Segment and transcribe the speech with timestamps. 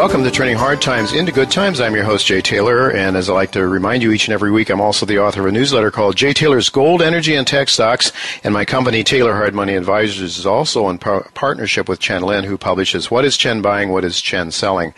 [0.00, 1.78] Welcome to Turning Hard Times into Good Times.
[1.78, 4.50] I'm your host, Jay Taylor, and as I like to remind you each and every
[4.50, 7.68] week, I'm also the author of a newsletter called Jay Taylor's Gold, Energy, and Tech
[7.68, 8.10] Stocks,
[8.42, 12.44] and my company, Taylor Hard Money Advisors, is also in par- partnership with Chen Lin,
[12.44, 14.94] who publishes What is Chen Buying, What is Chen Selling.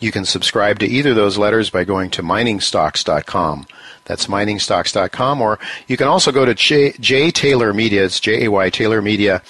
[0.00, 3.66] You can subscribe to either of those letters by going to miningstocks.com.
[4.04, 8.68] That's miningstocks.com, or you can also go to J, Taylor Media, it's J A Y
[8.68, 9.42] Taylor Media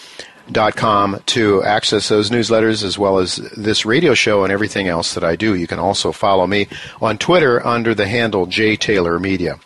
[0.50, 5.14] dot com to access those newsletters as well as this radio show and everything else
[5.14, 5.55] that I do.
[5.55, 6.68] You can also follow me
[7.00, 9.58] on Twitter under the handle J Taylor Media.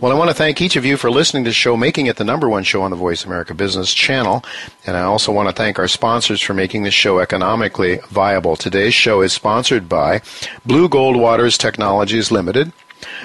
[0.00, 2.16] Well, I want to thank each of you for listening to the show, making it
[2.16, 4.42] the number one show on the Voice America Business Channel.
[4.86, 8.56] And I also want to thank our sponsors for making this show economically viable.
[8.56, 10.22] Today's show is sponsored by
[10.64, 12.72] Blue Gold Waters Technologies Limited,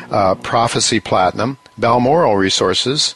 [0.10, 3.16] uh, Prophecy Platinum, Balmoral Resources,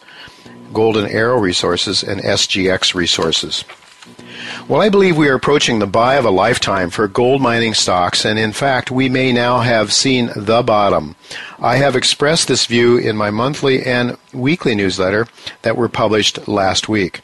[0.75, 3.63] Golden Arrow Resources, and SGX Resources.
[4.67, 8.25] Well, I believe we are approaching the buy of a lifetime for gold mining stocks,
[8.25, 11.15] and in fact, we may now have seen the bottom.
[11.59, 15.27] I have expressed this view in my monthly and weekly newsletter
[15.61, 17.21] that were published last week.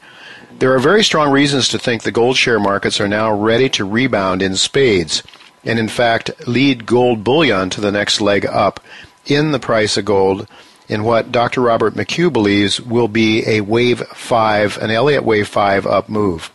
[0.60, 3.84] There are very strong reasons to think the gold share markets are now ready to
[3.84, 5.24] rebound in spades,
[5.66, 8.80] and in fact, lead gold bullion to the next leg up
[9.26, 10.48] in the price of gold
[10.92, 11.62] in what Dr.
[11.62, 16.52] Robert McHugh believes will be a wave five, an Elliott wave five up move.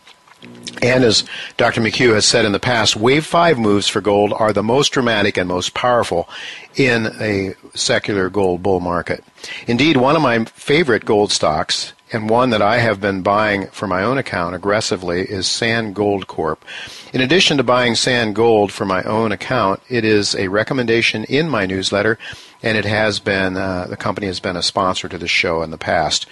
[0.83, 1.25] And as
[1.57, 1.81] Dr.
[1.81, 5.35] McHugh has said in the past, wave five moves for gold are the most dramatic
[5.35, 6.29] and most powerful
[6.75, 9.23] in a secular gold bull market.
[9.65, 13.87] Indeed, one of my favorite gold stocks and one that I have been buying for
[13.87, 16.63] my own account aggressively is San Gold Corp.
[17.13, 21.49] In addition to buying San Gold for my own account, it is a recommendation in
[21.49, 22.17] my newsletter,
[22.63, 25.71] and it has been uh, the company has been a sponsor to the show in
[25.71, 26.25] the past.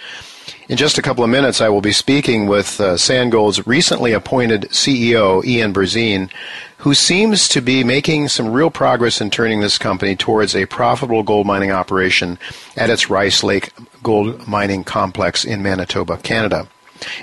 [0.68, 4.12] In just a couple of minutes, I will be speaking with uh, San Gold's recently
[4.12, 6.28] appointed CEO, Ian Berzins,
[6.78, 11.22] who seems to be making some real progress in turning this company towards a profitable
[11.22, 12.36] gold mining operation
[12.76, 13.72] at its Rice Lake
[14.02, 16.66] gold mining complex in Manitoba, Canada.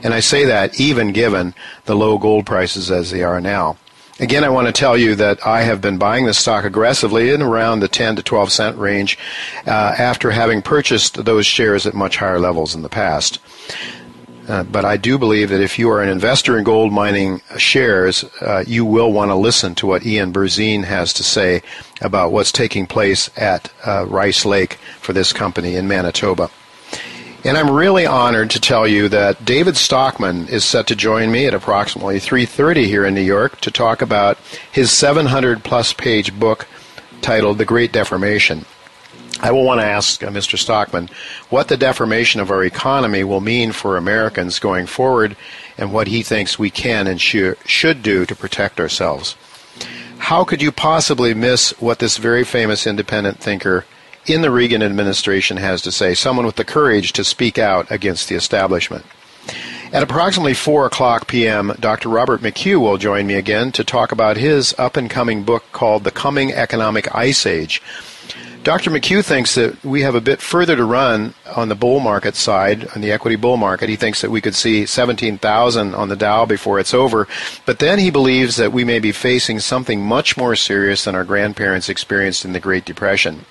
[0.03, 3.75] And I say that even given the low gold prices as they are now.
[4.19, 7.41] Again, I want to tell you that I have been buying this stock aggressively in
[7.41, 9.18] around the 10 to 12 cent range
[9.66, 13.40] uh, after having purchased those shares at much higher levels in the past.
[14.47, 18.23] Uh, but I do believe that if you are an investor in gold mining shares,
[18.41, 21.63] uh, you will want to listen to what Ian Berzins has to say
[22.02, 26.52] about what's taking place at uh, Rice Lake for this company in Manitoba.
[27.45, 31.45] And I'm really honored to tell you that David Stockman is set to join me
[31.45, 34.37] at approximately 3:30 here in New York to talk about
[34.72, 36.67] his 700 plus page book
[37.22, 38.63] titled The Great Deformation.
[39.41, 40.57] I will want to ask uh, Mr.
[40.57, 41.09] Stockman
[41.49, 45.35] what the deformation of our economy will mean for Americans going forward
[45.78, 49.35] and what he thinks we can and sh- should do to protect ourselves.
[50.17, 53.84] How could you possibly miss what this very famous independent thinker
[54.25, 58.29] in the Reagan administration has to say, someone with the courage to speak out against
[58.29, 59.05] the establishment.
[59.91, 62.09] At approximately 4 o'clock p.m., Dr.
[62.09, 66.03] Robert McHugh will join me again to talk about his up and coming book called
[66.03, 67.81] The Coming Economic Ice Age.
[68.64, 68.91] Dr.
[68.91, 72.87] McHugh thinks that we have a bit further to run on the bull market side,
[72.96, 73.90] on the equity bull market.
[73.90, 77.28] He thinks that we could see 17,000 on the Dow before it's over.
[77.66, 81.25] But then he believes that we may be facing something much more serious than our
[81.25, 83.46] grandparents experienced in the Great Depression.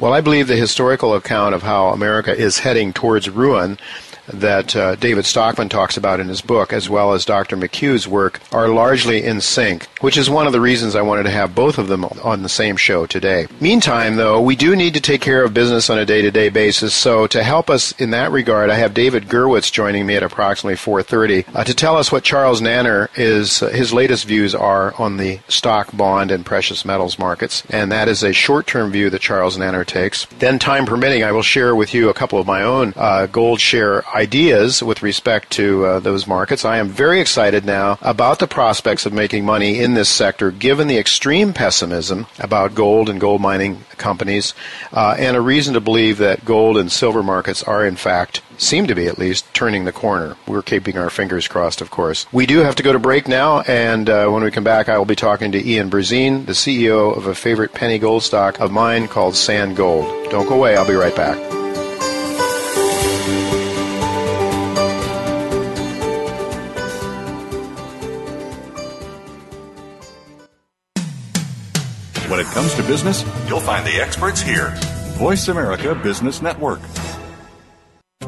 [0.00, 3.78] Well, I believe the historical account of how America is heading towards ruin
[4.28, 7.56] that uh, David Stockman talks about in his book, as well as Dr.
[7.56, 11.30] McHugh's work, are largely in sync, which is one of the reasons I wanted to
[11.30, 13.46] have both of them on the same show today.
[13.60, 17.26] Meantime, though, we do need to take care of business on a day-to-day basis, so
[17.28, 21.54] to help us in that regard, I have David Gurwitz joining me at approximately 4.30
[21.54, 25.40] uh, to tell us what Charles Nenner is, uh, his latest views are on the
[25.48, 29.86] stock, bond, and precious metals markets, and that is a short-term view that Charles Nenner
[29.86, 30.26] takes.
[30.38, 33.60] Then, time permitting, I will share with you a couple of my own uh, gold
[33.60, 36.64] share ideas with respect to uh, those markets.
[36.64, 40.88] I am very excited now about the prospects of making money in this sector given
[40.88, 44.54] the extreme pessimism about gold and gold mining companies
[44.92, 48.86] uh, and a reason to believe that gold and silver markets are in fact seem
[48.86, 50.34] to be at least turning the corner.
[50.46, 52.26] We're keeping our fingers crossed, of course.
[52.32, 54.96] We do have to go to break now, and uh, when we come back, I
[54.96, 58.72] will be talking to Ian Berzins, the CEO of a favorite penny gold stock of
[58.72, 60.30] mine called San Gold.
[60.30, 61.55] Don't go away, I'll be right back.
[72.66, 74.72] Comes to business, you'll find the experts here.
[75.18, 76.80] Voice America Business Network.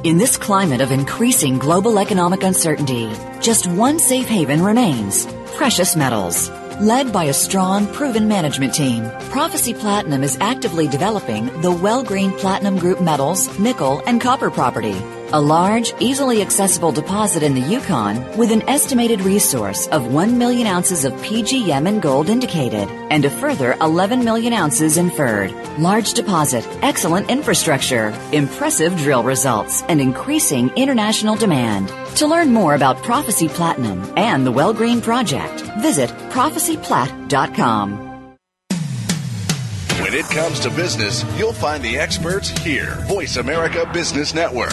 [0.04, 5.26] In this climate of increasing global economic uncertainty, just one safe haven remains
[5.56, 6.50] precious metals.
[6.80, 12.78] Led by a strong, proven management team, Prophecy Platinum is actively developing the Wellgreen Platinum
[12.78, 14.94] Group metals, nickel, and copper property
[15.32, 20.66] a large, easily accessible deposit in the Yukon with an estimated resource of 1 million
[20.66, 25.52] ounces of PGM and gold indicated and a further 11 million ounces inferred.
[25.78, 31.92] Large deposit, excellent infrastructure, impressive drill results, and increasing international demand.
[32.16, 38.08] To learn more about Prophecy Platinum and the Wellgreen Project, visit prophecyplat.com.
[40.00, 42.94] When it comes to business, you'll find the experts here.
[43.08, 44.72] Voice America Business Network.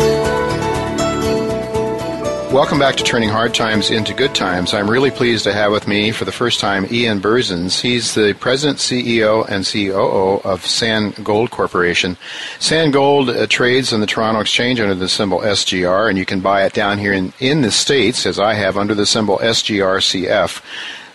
[2.51, 4.73] Welcome back to Turning Hard Times into Good Times.
[4.73, 7.79] I'm really pleased to have with me for the first time Ian Berzins.
[7.79, 12.17] He's the president, CEO, and COO of San Gold Corporation.
[12.59, 16.41] San Gold uh, trades on the Toronto Exchange under the symbol SGR, and you can
[16.41, 20.61] buy it down here in, in the States, as I have, under the symbol SGRCF.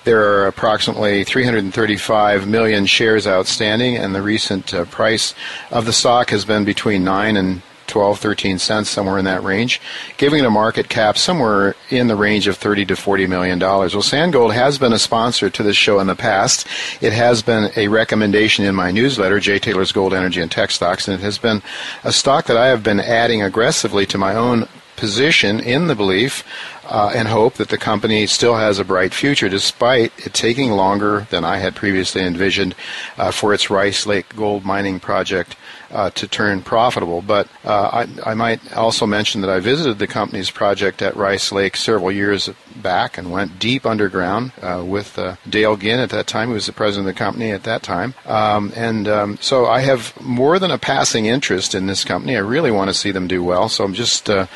[0.05, 5.35] There are approximately 335 million shares outstanding, and the recent uh, price
[5.71, 7.61] of the stock has been between 9 and
[7.97, 9.81] 12, 13 cents, somewhere in that range,
[10.19, 13.95] giving it a market cap somewhere in the range of 30 to 40 million dollars.
[13.95, 16.67] Well, San Gold has been a sponsor to this show in the past.
[17.01, 21.09] It has been a recommendation in my newsletter, Jay Taylor's Gold, Energy, and Tech Stocks,
[21.09, 21.63] and it has been
[22.05, 26.45] a stock that I have been adding aggressively to my own position in the belief
[26.85, 31.27] uh, and hope that the company still has a bright future despite it taking longer
[31.31, 32.75] than I had previously envisioned
[33.17, 35.57] uh, for its Rice Lake gold mining project
[35.91, 37.23] uh, to turn profitable.
[37.23, 41.53] But uh, I, I, might also mention that I visited the company's project at Rice
[41.53, 42.49] Lake several years
[42.83, 46.67] back and went deep underground uh, with uh, Dale Ginn at that time, who was
[46.67, 48.15] the president of the company at that time.
[48.25, 52.37] Um, and um, so I have more than a passing interest in this company.
[52.37, 53.69] I really want to see them do well.
[53.69, 54.47] So I'm just uh,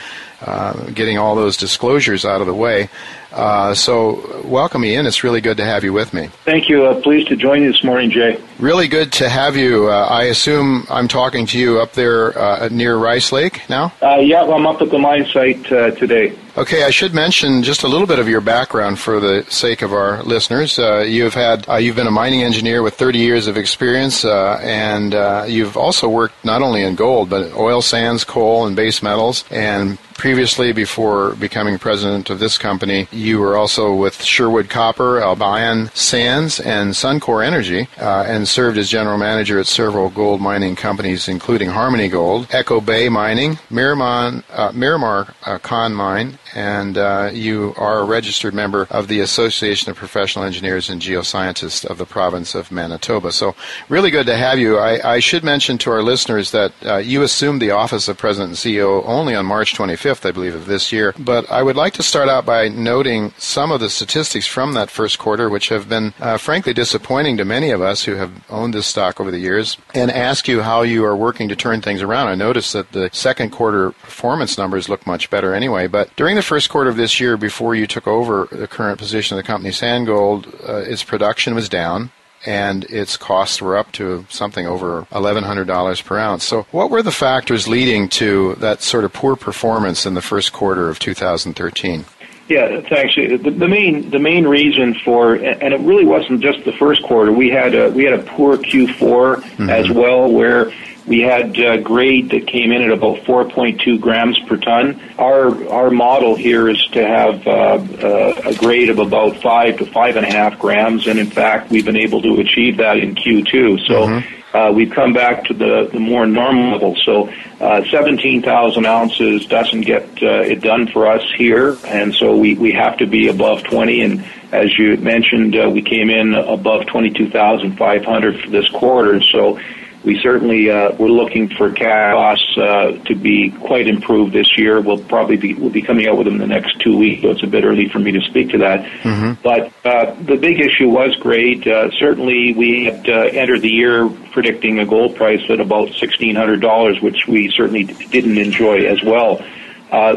[0.42, 2.88] uh, getting all those disclosures out of the way.
[3.32, 5.06] Uh, so, welcome, Ian.
[5.06, 6.28] It's really good to have you with me.
[6.44, 6.86] Thank you.
[6.86, 8.42] Uh, pleased to join you this morning, Jay.
[8.58, 9.88] Really good to have you.
[9.88, 13.92] Uh, I assume I'm talking to you up there uh, near Rice Lake now?
[14.02, 16.36] Uh, yeah, well, I'm up at the mine site uh, today.
[16.56, 19.92] Okay, I should mention just a little bit of your background for the sake of
[19.92, 20.80] our listeners.
[20.80, 24.58] Uh, you've had uh, you've been a mining engineer with 30 years of experience, uh,
[24.62, 25.12] and
[25.48, 29.96] you've also worked not only in gold but oil sands, coal, and base metals, and
[30.20, 36.60] previously, before becoming president of this company, you were also with Sherwood Copper, Albion Sands,
[36.60, 41.70] and Suncor Energy, uh, and served as general manager at several gold mining companies, including
[41.70, 48.00] Harmony Gold, Echo Bay Mining, Miramar, uh, Miramar uh, Con Mine, and uh, you are
[48.00, 52.70] a registered member of the Association of Professional Engineers and Geoscientists of the province of
[52.70, 53.32] Manitoba.
[53.32, 53.54] So,
[53.88, 54.76] really good to have you.
[54.76, 58.50] I, I should mention to our listeners that uh, you assumed the office of President
[58.50, 61.14] and CEO only on March 25th, I believe, of this year.
[61.18, 64.90] But I would like to start out by noting some of the statistics from that
[64.90, 68.74] first quarter, which have been uh, frankly disappointing to many of us who have owned
[68.74, 72.02] this stock over the years, and ask you how you are working to turn things
[72.02, 72.28] around.
[72.28, 76.42] I noticed that the second quarter performance numbers look much better anyway, but during the
[76.42, 79.72] first quarter of this year, before you took over the current position of the company,
[79.72, 82.10] San Gold, uh, its production was down
[82.46, 86.44] and its costs were up to something over $1,100 per ounce.
[86.44, 90.52] So, what were the factors leading to that sort of poor performance in the first
[90.52, 92.04] quarter of 2013?
[92.48, 93.14] Yeah, thanks.
[93.14, 97.30] The, the main the main reason for and it really wasn't just the first quarter.
[97.30, 99.70] We had a we had a poor Q4 mm-hmm.
[99.70, 100.72] as well, where
[101.06, 105.00] we had uh, grade that came in at about 4.2 grams per ton.
[105.18, 109.86] Our our model here is to have uh, uh, a grade of about five to
[109.86, 113.14] five and a half grams, and in fact, we've been able to achieve that in
[113.14, 113.86] Q2.
[113.86, 114.06] So.
[114.06, 114.36] Mm-hmm.
[114.52, 116.96] Uh, we've come back to the, the more normal level.
[117.04, 122.56] So, uh, 17,000 ounces doesn't get uh, it done for us here, and so we,
[122.56, 124.00] we have to be above 20.
[124.00, 129.22] And as you mentioned, uh, we came in above 22,500 for this quarter.
[129.22, 129.60] So,
[130.04, 134.80] we certainly uh, we're looking for cash costs uh, to be quite improved this year.
[134.80, 137.30] We'll probably be we'll be coming out with them in the next two weeks, so
[137.30, 138.84] it's a bit early for me to speak to that.
[139.02, 139.42] Mm-hmm.
[139.42, 141.68] But uh, the big issue was grade.
[141.68, 146.34] Uh, certainly, we had uh, entered the year predicting a gold price at about sixteen
[146.34, 149.44] hundred dollars, which we certainly didn't enjoy as well.
[149.90, 150.16] Uh,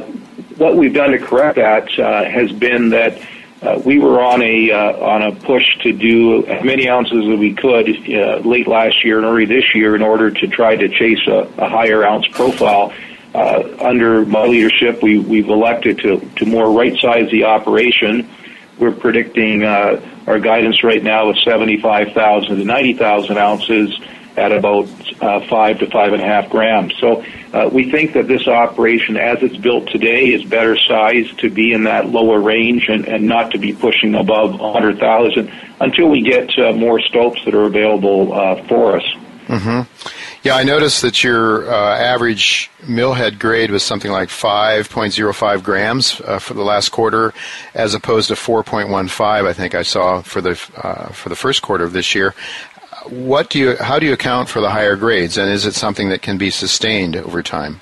[0.58, 3.20] what we've done to correct that uh, has been that
[3.64, 7.40] uh, we were on a uh, on a push to do as many ounces as
[7.40, 10.90] we could uh, late last year and early this year in order to try to
[10.90, 12.94] chase a, a higher ounce profile.
[13.34, 18.30] Uh, under my leadership, we, we've elected to, to more right size the operation.
[18.78, 24.00] We're predicting uh, our guidance right now is 75,000 to 90,000 ounces
[24.38, 24.88] at about
[25.22, 26.94] uh, five to five and a half grams.
[27.00, 27.24] So
[27.54, 31.74] uh, we think that this operation, as it's built today, is better sized to be
[31.74, 36.58] in that lower range and, and not to be pushing above 100,000 until we get
[36.58, 39.04] uh, more stopes that are available uh, for us.
[39.48, 40.10] Mm-hmm.
[40.44, 46.40] Yeah, I noticed that your uh, average millhead grade was something like 5.05 grams uh,
[46.40, 47.34] for the last quarter,
[47.74, 49.48] as opposed to 4.15.
[49.48, 52.36] I think I saw for the for the first quarter of this year
[53.10, 56.10] what do you, how do you account for the higher grades, and is it something
[56.10, 57.82] that can be sustained over time?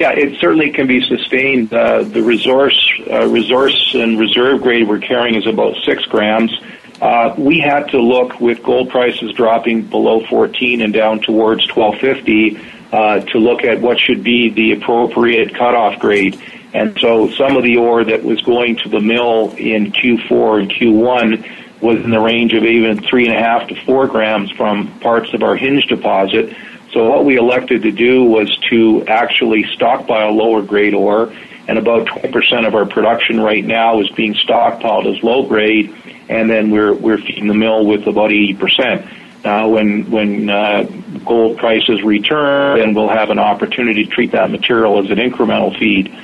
[0.00, 1.72] Yeah, it certainly can be sustained.
[1.72, 6.52] Uh, the resource, uh, resource and reserve grade we're carrying is about six grams.
[7.00, 12.58] Uh, we had to look with gold prices dropping below 14 and down towards 1250
[12.92, 16.40] uh, to look at what should be the appropriate cutoff grade.
[16.72, 20.70] And so some of the ore that was going to the mill in Q4 and
[20.70, 24.98] Q1 was in the range of even three and a half to four grams from
[25.00, 26.56] parts of our hinge deposit.
[26.92, 31.32] So what we elected to do was to actually stockpile lower grade ore,
[31.66, 35.94] and about 20% of our production right now is being stockpiled as low grade,
[36.28, 39.42] and then we're we're feeding the mill with about 80%.
[39.44, 40.84] Now, when when uh,
[41.26, 45.78] gold prices return, then we'll have an opportunity to treat that material as an incremental
[45.78, 46.14] feed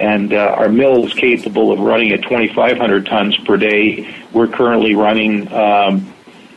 [0.00, 4.12] and uh, our mill is capable of running at 2,500 tons per day.
[4.32, 6.12] We're currently running um,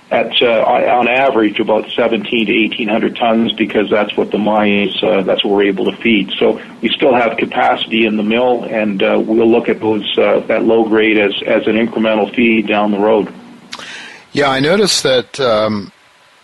[0.09, 5.03] at uh, on average about 17 to 1,800 tons because that's what the mine is.
[5.03, 6.31] Uh, that's what we're able to feed.
[6.39, 10.39] So we still have capacity in the mill, and uh, we'll look at those uh,
[10.47, 13.33] that low grade as as an incremental feed down the road.
[14.31, 15.39] Yeah, I noticed that.
[15.39, 15.91] Um,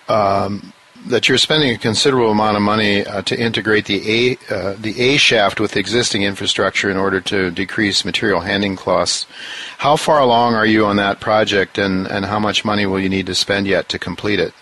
[0.10, 0.74] um,
[1.08, 5.00] that you're spending a considerable amount of money uh, to integrate the A uh, the
[5.00, 9.26] A shaft with existing infrastructure in order to decrease material handling costs.
[9.78, 13.10] How far along are you on that project, and, and how much money will you
[13.10, 14.54] need to spend yet to complete it?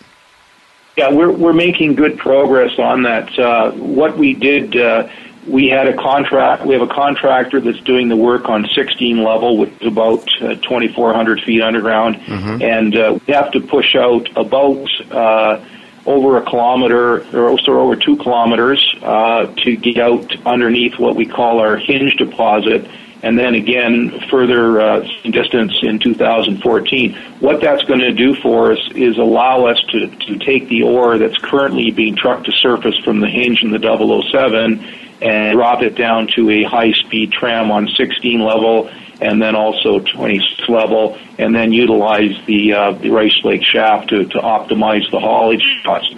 [0.96, 3.38] Yeah, we're we're making good progress on that.
[3.38, 4.76] Uh, what we did.
[4.76, 5.08] Uh,
[5.46, 6.66] we had a contract.
[6.66, 10.56] We have a contractor that's doing the work on 16 level, which is about uh,
[10.56, 12.60] 2,400 feet underground, mm-hmm.
[12.60, 15.64] and uh, we have to push out about uh,
[16.08, 21.26] over a kilometer or also over two kilometers uh, to get out underneath what we
[21.26, 22.88] call our hinge deposit
[23.22, 27.14] and then again further uh, distance in 2014.
[27.40, 31.18] What that's going to do for us is allow us to, to take the ore
[31.18, 34.82] that's currently being trucked to surface from the hinge in the 007
[35.20, 38.88] and drop it down to a high speed tram on 16 level
[39.20, 44.24] and then also 26 level, and then utilize the uh, the Rice Lake shaft to,
[44.24, 46.14] to optimize the haulage cost.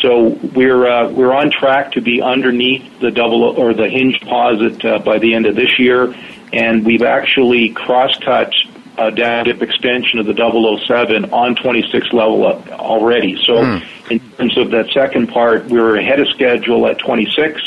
[0.00, 4.84] So we're uh, we're on track to be underneath the double or the hinge deposit
[4.84, 6.14] uh, by the end of this year,
[6.52, 8.52] and we've actually cross-cut
[8.98, 13.36] a down dip extension of the 007 on 26 level already.
[13.44, 14.10] So mm.
[14.10, 17.60] in terms of that second part, we are ahead of schedule at 26,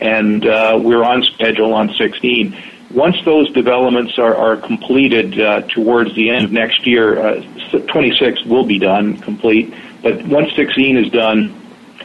[0.00, 2.56] and uh, we're on schedule on 16.
[2.92, 7.42] Once those developments are, are completed uh, towards the end of next year, uh,
[7.88, 9.72] 26 will be done complete.
[10.02, 11.54] But once 16 is done,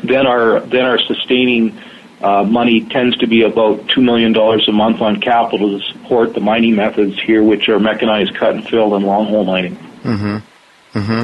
[0.04, 1.78] then our then our sustaining
[2.22, 6.40] uh, money tends to be about $2 million a month on capital to support the
[6.40, 9.76] mining methods here, which are mechanized cut and fill and long hole mining.
[10.04, 10.38] Mm-hmm.
[11.00, 11.24] Mm-hmm.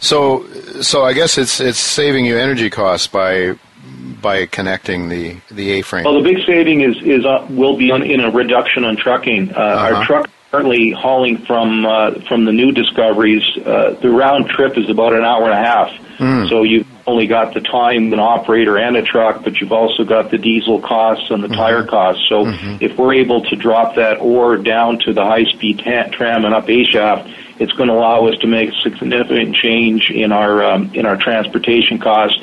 [0.00, 0.46] So,
[0.82, 3.54] so I guess it's it's saving you energy costs by
[4.24, 6.04] by connecting the the A-frame.
[6.04, 9.52] Well, the big saving is is uh, will be on, in a reduction on trucking.
[9.52, 9.94] Uh, uh-huh.
[9.94, 13.44] Our truck currently hauling from uh, from the new discoveries.
[13.58, 15.90] Uh, the round trip is about an hour and a half.
[16.18, 16.48] Mm.
[16.48, 20.30] So you've only got the time an operator and a truck, but you've also got
[20.30, 21.56] the diesel costs and the mm-hmm.
[21.56, 22.24] tire costs.
[22.28, 22.76] So mm-hmm.
[22.80, 26.70] if we're able to drop that ore down to the high speed tram and up
[26.70, 27.28] A shaft,
[27.58, 31.16] it's going to allow us to make a significant change in our um, in our
[31.16, 32.40] transportation costs.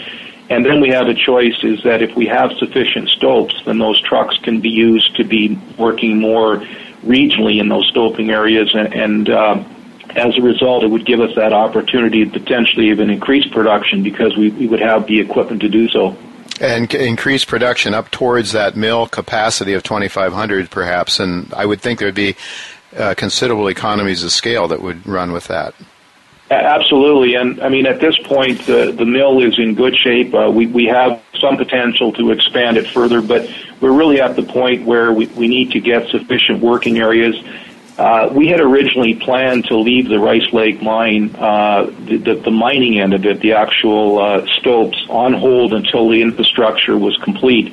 [0.51, 4.01] And then we have a choice is that if we have sufficient stopes, then those
[4.01, 6.57] trucks can be used to be working more
[7.05, 9.63] regionally in those stoping areas and, and uh,
[10.15, 14.35] as a result, it would give us that opportunity to potentially even increase production because
[14.35, 16.17] we, we would have the equipment to do so.
[16.59, 21.99] And increase production up towards that mill capacity of 2,500 perhaps, and I would think
[21.99, 22.35] there would be
[22.97, 25.73] uh, considerable economies of scale that would run with that.
[26.51, 30.33] Absolutely, and I mean at this point the the mill is in good shape.
[30.33, 34.43] Uh, we we have some potential to expand it further, but we're really at the
[34.43, 37.35] point where we, we need to get sufficient working areas
[38.01, 42.51] uh, we had originally planned to leave the Rice Lake mine, uh, the, the, the
[42.51, 47.71] mining end of it, the actual uh, stopes, on hold until the infrastructure was complete.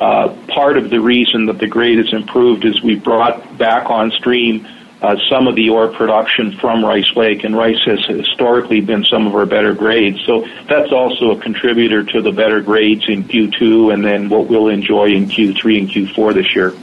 [0.00, 4.10] Uh, part of the reason that the grade has improved is we brought back on
[4.12, 4.66] stream
[5.02, 9.26] uh, some of the ore production from Rice Lake, and Rice has historically been some
[9.26, 10.18] of our better grades.
[10.24, 14.68] So that's also a contributor to the better grades in Q2 and then what we'll
[14.68, 16.74] enjoy in Q3 and Q4 this year.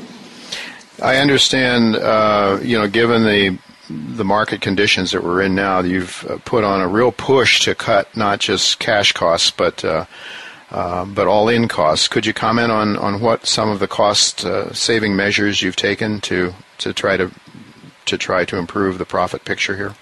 [1.02, 3.58] I understand, uh, you know, given the
[3.90, 7.76] the market conditions that we're in now, you've uh, put on a real push to
[7.76, 10.06] cut not just cash costs, but uh,
[10.72, 12.08] uh, but all-in costs.
[12.08, 16.22] Could you comment on, on what some of the cost uh, saving measures you've taken
[16.22, 17.30] to to try to
[18.06, 19.96] to try to improve the profit picture here?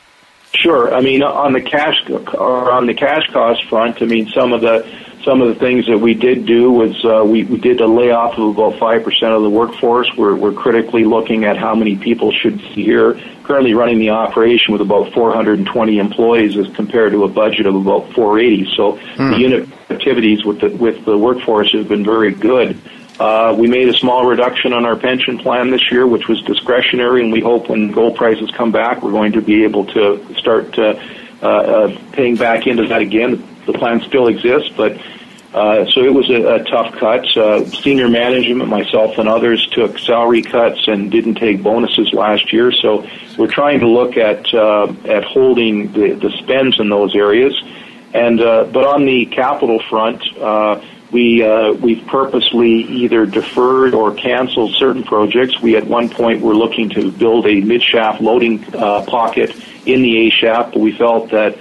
[0.54, 0.94] Sure.
[0.94, 4.62] I mean, on the cash or on the cash cost front, I mean, some of
[4.62, 4.86] the
[5.24, 8.38] some of the things that we did do was uh, we, we did a layoff
[8.38, 10.10] of about 5% of the workforce.
[10.18, 13.22] We're, we're critically looking at how many people should be here.
[13.44, 18.12] Currently running the operation with about 420 employees as compared to a budget of about
[18.14, 18.72] 480.
[18.76, 19.32] So hmm.
[19.32, 22.80] the unit activities with the, with the workforce have been very good.
[23.22, 27.22] Uh, we made a small reduction on our pension plan this year, which was discretionary,
[27.22, 30.78] and we hope when gold prices come back, we're going to be able to start
[30.80, 31.00] uh,
[31.42, 34.98] uh, paying back into that again the plan still exists, but
[35.54, 37.26] uh, so it was a, a tough cut.
[37.36, 42.72] Uh, senior management, myself and others, took salary cuts and didn't take bonuses last year.
[42.72, 43.06] So
[43.38, 47.54] we're trying to look at uh, at holding the, the spends in those areas.
[48.14, 54.14] And uh, but on the capital front, uh, we uh, we've purposely either deferred or
[54.16, 55.62] canceled certain projects.
[55.62, 59.52] We at one point were looking to build a mid shaft loading uh, pocket
[59.86, 61.58] in the A shaft, but we felt that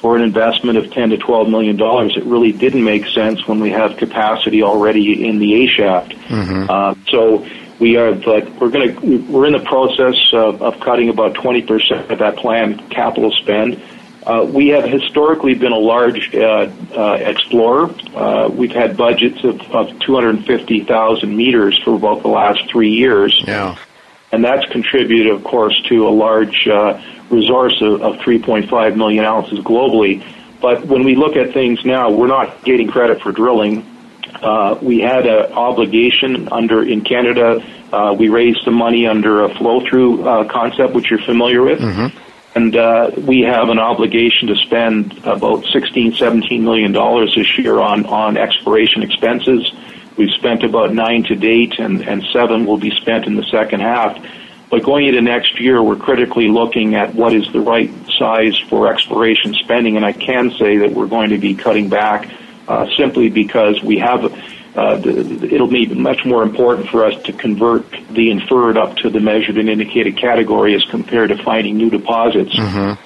[0.00, 3.60] for an investment of 10 to 12 million dollars, it really didn't make sense when
[3.60, 6.12] we have capacity already in the A shaft.
[6.12, 6.66] Mm-hmm.
[6.68, 7.46] Uh, so
[7.80, 12.10] we are, but we're going to, we're in the process of, of cutting about 20%
[12.10, 13.80] of that planned capital spend.
[14.28, 17.88] Uh, we have historically been a large uh, uh, explorer.
[18.14, 23.42] Uh, we've had budgets of, of 250,000 meters for about the last three years.
[23.46, 23.78] Yeah.
[24.30, 29.60] And that's contributed, of course, to a large uh, resource of, of 3.5 million ounces
[29.60, 30.22] globally.
[30.60, 33.86] But when we look at things now, we're not getting credit for drilling.
[34.42, 37.64] Uh, we had an obligation under in Canada.
[37.90, 41.78] Uh, we raised some money under a flow-through uh, concept, which you're familiar with.
[41.78, 42.27] Mm-hmm.
[42.58, 47.78] And uh, we have an obligation to spend about 16, 17 million dollars this year
[47.78, 49.72] on on exploration expenses.
[50.16, 53.78] We've spent about nine to date, and, and seven will be spent in the second
[53.78, 54.20] half.
[54.70, 58.92] But going into next year, we're critically looking at what is the right size for
[58.92, 62.28] exploration spending, and I can say that we're going to be cutting back
[62.66, 64.36] uh, simply because we have.
[64.78, 69.18] Uh, it'll be much more important for us to convert the inferred up to the
[69.18, 72.54] measured and indicated category as compared to finding new deposits.
[72.54, 73.02] Mm-hmm.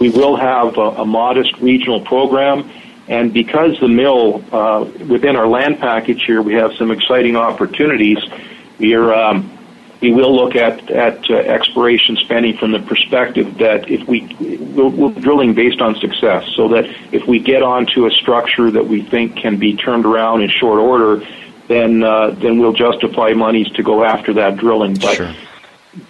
[0.00, 2.68] We will have a, a, modest regional program,
[3.06, 8.18] and because the mill uh, within our land package here, we have some exciting opportunities.
[8.80, 9.56] We are um,
[10.02, 14.26] we will look at at uh, exploration spending from the perspective that if we
[14.74, 18.86] we're, we're drilling based on success, so that if we get onto a structure that
[18.86, 21.24] we think can be turned around in short order,
[21.68, 24.94] then uh, then we'll justify monies to go after that drilling.
[24.94, 25.34] But sure.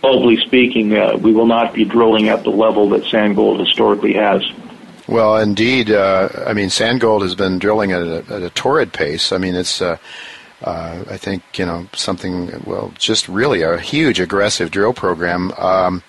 [0.03, 4.15] globally speaking, uh, we will not be drilling at the level that San Gold historically
[4.15, 4.43] has.
[5.07, 5.91] Well, indeed.
[5.91, 9.33] Uh, I mean, San Gold has been drilling at a, at a torrid pace.
[9.33, 9.83] I mean, it's.
[10.63, 12.63] Uh, I think you know something.
[12.65, 15.53] Well, just really a huge aggressive drill program.
[15.53, 16.03] Um,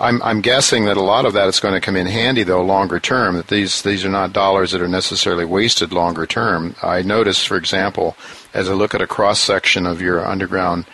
[0.00, 2.62] I'm, I'm guessing that a lot of that is going to come in handy though
[2.62, 3.34] longer term.
[3.36, 6.76] That these these are not dollars that are necessarily wasted longer term.
[6.82, 8.16] I notice, for example,
[8.54, 10.86] as I look at a cross section of your underground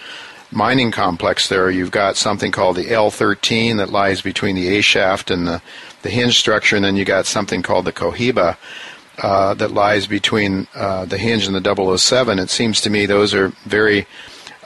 [0.51, 5.31] mining complex there, you've got something called the L13 that lies between the A shaft
[5.31, 5.61] and the,
[6.03, 8.57] the hinge structure, and then you got something called the Cohiba
[9.19, 12.39] uh, that lies between uh, the hinge and the 007.
[12.39, 14.07] It seems to me those are very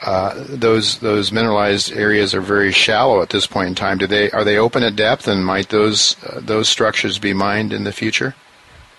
[0.01, 3.97] uh, those those mineralized areas are very shallow at this point in time.
[3.97, 7.73] Do they are they open at depth, and might those uh, those structures be mined
[7.73, 8.33] in the future?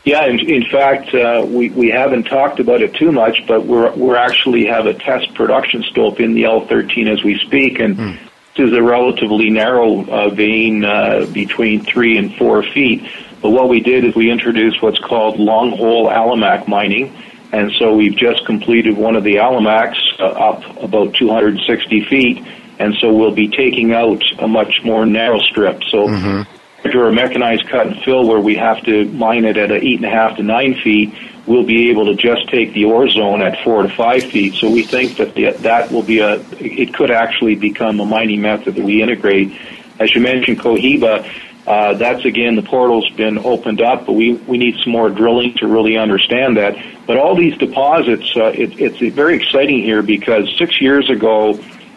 [0.04, 3.94] Yeah, in, in fact, uh, we we haven't talked about it too much, but we're
[3.94, 8.18] we're actually have a test production stope in the L13 as we speak, and mm.
[8.56, 13.02] this is a relatively narrow uh, vein uh, between three and four feet.
[13.42, 17.16] But what we did is we introduced what's called long hole Alimak mining,
[17.52, 22.46] and so we've just completed one of the Alimaks uh, up about 260 feet,
[22.78, 25.82] and so we'll be taking out a much more narrow strip.
[25.84, 26.08] So.
[26.08, 26.56] Mm-hmm
[26.94, 30.04] or a mechanized cut and fill where we have to mine it at eight and
[30.04, 31.14] a half to nine feet,
[31.46, 34.54] we'll be able to just take the ore zone at four to five feet.
[34.54, 38.40] So we think that the, that will be a, it could actually become a mining
[38.40, 39.52] method that we integrate.
[39.98, 41.30] As you mentioned, Cohiba,
[41.66, 45.54] uh, that's again, the portal's been opened up, but we, we need some more drilling
[45.58, 46.76] to really understand that.
[47.06, 51.54] But all these deposits, uh, it, it's very exciting here because six years ago,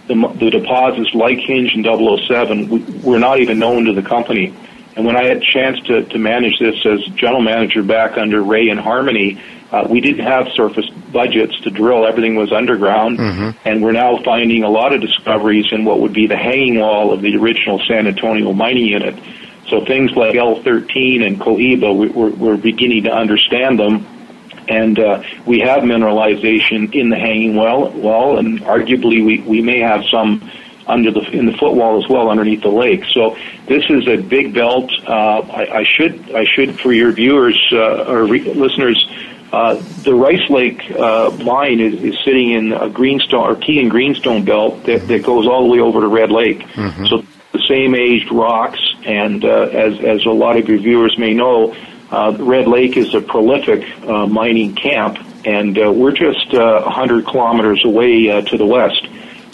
[0.07, 4.53] the, the deposits like Hinge and 007 were not even known to the company.
[4.95, 8.43] And when I had a chance to, to manage this as general manager back under
[8.43, 12.05] Ray and Harmony, uh, we didn't have surface budgets to drill.
[12.05, 13.17] Everything was underground.
[13.17, 13.67] Mm-hmm.
[13.67, 17.11] And we're now finding a lot of discoveries in what would be the hanging wall
[17.11, 19.15] of the original San Antonio mining unit.
[19.67, 24.05] So things like L13 and Cohiba, we, we're, we're beginning to understand them.
[24.67, 29.79] And uh, we have mineralization in the hanging well, well, and arguably we, we may
[29.79, 30.49] have some
[30.87, 33.03] under the in the footwall as well underneath the lake.
[33.13, 34.91] So this is a big belt.
[35.07, 39.05] Uh, I, I, should I should for your viewers uh, or re- listeners.
[39.51, 44.43] Uh, the Rice Lake uh, mine is, is sitting in a greenstone or Archean greenstone
[44.43, 46.59] belt that, that goes all the way over to Red Lake.
[46.59, 47.05] Mm-hmm.
[47.05, 51.33] So the same aged rocks, and uh, as as a lot of your viewers may
[51.33, 51.75] know,
[52.11, 58.41] uh, Red Lake is a prolific mining camp, and we're just uh, 100 kilometers away
[58.41, 59.07] to the west.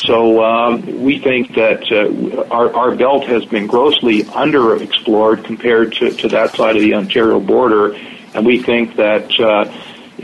[0.05, 6.11] So um, we think that uh, our, our belt has been grossly underexplored compared to,
[6.11, 7.95] to that side of the Ontario border,
[8.33, 9.65] and we think that uh,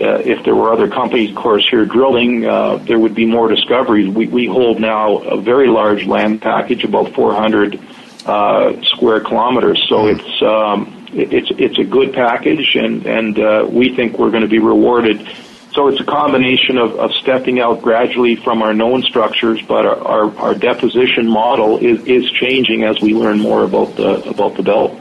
[0.01, 3.49] uh, if there were other companies, of course, here drilling, uh, there would be more
[3.49, 4.07] discoveries.
[4.13, 7.79] We, we hold now a very large land package, about 400
[8.25, 9.83] uh, square kilometers.
[9.87, 10.17] So mm.
[10.17, 14.49] it's um, it's it's a good package, and and uh, we think we're going to
[14.49, 15.27] be rewarded
[15.75, 19.97] so it's a combination of, of stepping out gradually from our known structures, but our,
[20.07, 24.63] our, our deposition model is, is changing as we learn more about the about the
[24.63, 24.97] belt.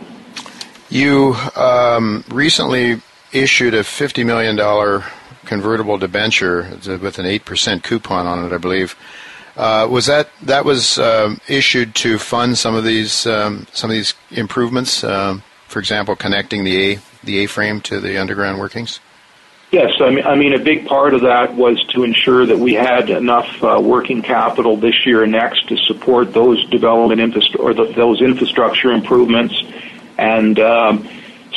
[0.91, 3.01] You um, recently
[3.33, 5.05] issued a fifty million dollar
[5.45, 8.97] convertible debenture with an eight percent coupon on it, I believe.
[9.57, 13.95] Uh, was that that was um, issued to fund some of these um, some of
[13.95, 15.05] these improvements?
[15.05, 19.01] Um, for example, connecting the A the A frame to the underground workings.
[19.71, 22.75] Yes, I mean, I mean, a big part of that was to ensure that we
[22.75, 27.75] had enough uh, working capital this year and next to support those development infrastructure or
[27.75, 29.55] the, those infrastructure improvements,
[30.17, 31.09] and um,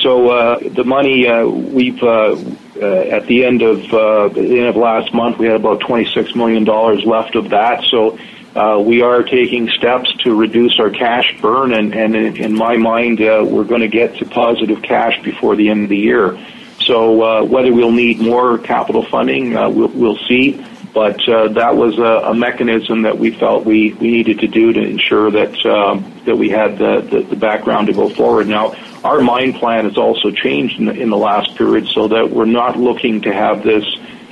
[0.01, 2.35] so uh, the money uh, we've uh,
[2.79, 6.11] uh, at the end of uh, the end of last month we had about twenty
[6.13, 7.83] six million dollars left of that.
[7.89, 8.17] So.
[8.55, 13.19] Uh, we are taking steps to reduce our cash burn, and, and in, my mind,
[13.19, 16.43] we're going to get to positive cash before the end of the year.
[16.79, 20.59] So uh, whether we'll need more capital funding, we'll, we'll see.
[20.97, 24.73] But uh, that was a, a mechanism that we felt we, we needed to do
[24.73, 28.47] to ensure that um, that we had the, the, the background to go forward.
[28.47, 32.31] Now, our mine plan has also changed in the, in the last period, so that
[32.31, 33.85] we're not looking to have this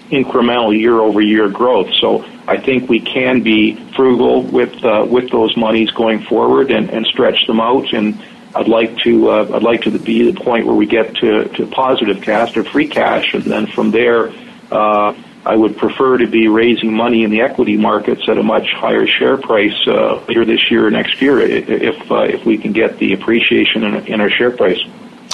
[0.10, 1.94] incremental year-over-year growth.
[2.02, 6.90] So I think we can be frugal with uh, with those monies going forward and,
[6.90, 8.20] and stretch them out and
[8.56, 11.68] I'd like to uh, I'd like to be the point where we get to, to
[11.68, 14.32] positive cash or free cash, and then from there,
[14.72, 15.14] uh,
[15.46, 19.06] I would prefer to be raising money in the equity markets at a much higher
[19.06, 22.98] share price uh, later this year or next year if uh, if we can get
[22.98, 24.80] the appreciation in, in, our share price.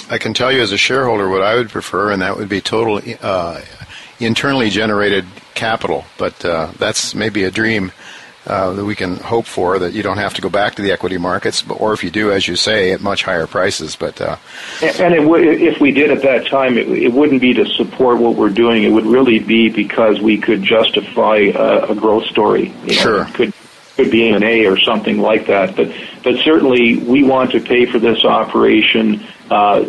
[0.09, 2.59] I can tell you as a shareholder what I would prefer, and that would be
[2.59, 3.61] total uh,
[4.19, 6.03] internally generated capital.
[6.17, 7.93] But uh, that's maybe a dream
[8.47, 10.91] uh, that we can hope for that you don't have to go back to the
[10.91, 13.95] equity markets, but, or if you do, as you say, at much higher prices.
[13.95, 14.37] But uh,
[14.81, 18.17] and it would, if we did at that time, it, it, wouldn't be to support
[18.17, 18.83] what we're doing.
[18.83, 22.69] It would really be because we could justify a, a growth story.
[22.69, 23.25] You know, sure.
[23.25, 23.53] Could
[23.95, 25.75] could be an A or something like that.
[25.75, 29.23] But but certainly we want to pay for this operation.
[29.51, 29.83] Uh,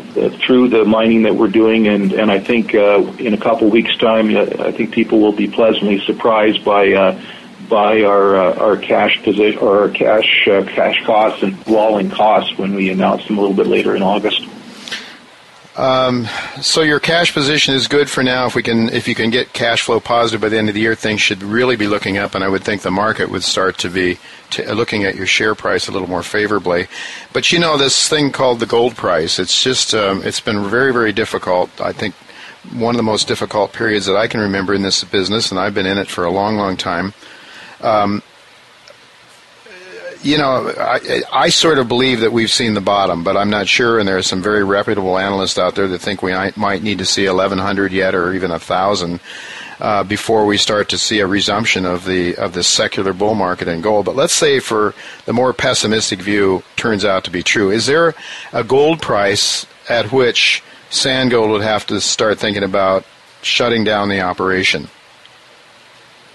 [0.45, 3.97] through the mining that we're doing, and, and I think uh, in a couple weeks'
[3.97, 7.23] time, I think people will be pleasantly surprised by uh,
[7.73, 12.59] by our uh, our cash position or our cash uh, cash costs and walling costs
[12.59, 14.47] when we announce them a little bit later in August.
[15.75, 16.29] Um,
[16.61, 18.45] so your cash position is good for now.
[18.45, 20.83] If we can, if you can get cash flow positive by the end of the
[20.83, 23.79] year, things should really be looking up, and I would think the market would start
[23.79, 24.19] to be
[24.51, 26.89] to, uh, looking at your share price a little more favorably.
[27.33, 30.93] But you know, this thing called the gold price, it's just um, it's been very
[30.93, 31.71] very difficult.
[31.81, 32.15] I think
[32.75, 35.75] one of the most difficult periods that I can remember in this business, and I've
[35.75, 37.15] been in it for a long long time.
[37.83, 38.23] Um,
[40.23, 43.67] you know, I, I sort of believe that we've seen the bottom, but I'm not
[43.67, 43.99] sure.
[43.99, 47.05] And there are some very reputable analysts out there that think we might need to
[47.05, 49.21] see 1,100 yet, or even 1,000,
[49.81, 53.67] uh, before we start to see a resumption of the of the secular bull market
[53.67, 54.05] in gold.
[54.05, 58.15] But let's say for the more pessimistic view turns out to be true, is there
[58.53, 63.05] a gold price at which San Gold would have to start thinking about
[63.43, 64.89] shutting down the operation?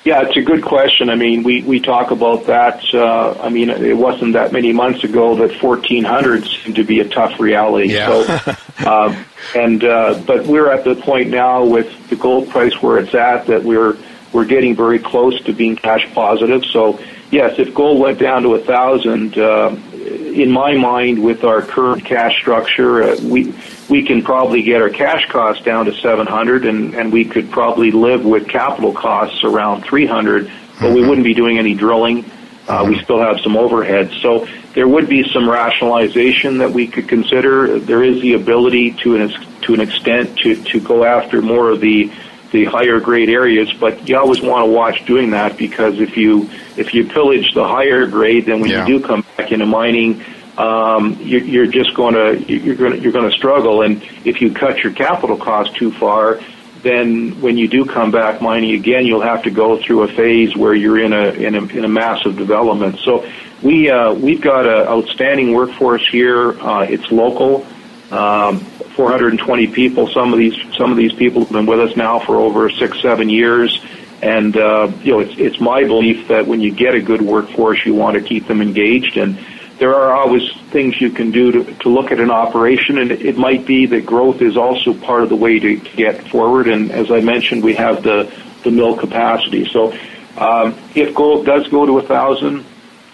[0.08, 1.10] Yeah, it's a good question.
[1.10, 2.82] I mean, we, we talk about that.
[2.94, 7.10] Uh, I mean, it wasn't that many months ago that 1400 seemed to be a
[7.10, 7.92] tough reality.
[7.92, 8.40] Yeah.
[8.40, 8.56] So,
[8.90, 13.14] um, and uh, but we're at the point now with the gold price where it's
[13.14, 13.98] at that we're
[14.32, 16.64] we're getting very close to being cash positive.
[16.64, 21.62] So yes, if gold went down to a thousand, uh, in my mind, with our
[21.62, 23.52] current cash structure, uh, we
[23.90, 27.92] we can probably get our cash costs down to 700, and and we could probably
[27.92, 30.94] live with capital costs around 300, but mm-hmm.
[30.94, 32.26] we wouldn't be doing any drilling.
[32.68, 32.90] Uh, mm-hmm.
[32.90, 37.80] We still have some overhead, so there would be some rationalization that we could consider.
[37.80, 39.30] There is the ability to an
[39.62, 42.12] to an extent to to go after more of the
[42.52, 46.50] the higher grade areas, but you always want to watch doing that because if you
[46.78, 48.86] if you pillage the higher grade, then when yeah.
[48.86, 50.24] you do come back into mining,
[50.58, 53.84] um, you're, you're just going to you're going to you're going to struggle.
[53.84, 56.40] And if you cut your capital cost too far,
[56.82, 60.56] then when you do come back mining again, you'll have to go through a phase
[60.56, 63.00] where you're in a in a, in a massive development.
[63.00, 63.30] So
[63.62, 66.60] we uh, we've got an outstanding workforce here.
[66.60, 67.66] Uh, it's local.
[68.12, 68.62] Um,
[68.96, 70.08] 420 people.
[70.08, 73.00] Some of these some of these people have been with us now for over six,
[73.02, 73.80] seven years.
[74.22, 77.86] And uh, you know, it's it's my belief that when you get a good workforce,
[77.86, 79.18] you want to keep them engaged.
[79.18, 79.38] And
[79.80, 83.38] there are always things you can do to, to look at an operation, and it
[83.38, 86.68] might be that growth is also part of the way to, get forward.
[86.68, 88.32] And as I mentioned, we have the
[88.64, 89.70] the mill capacity.
[89.72, 89.94] So
[90.38, 92.66] um, if gold does go to a thousand,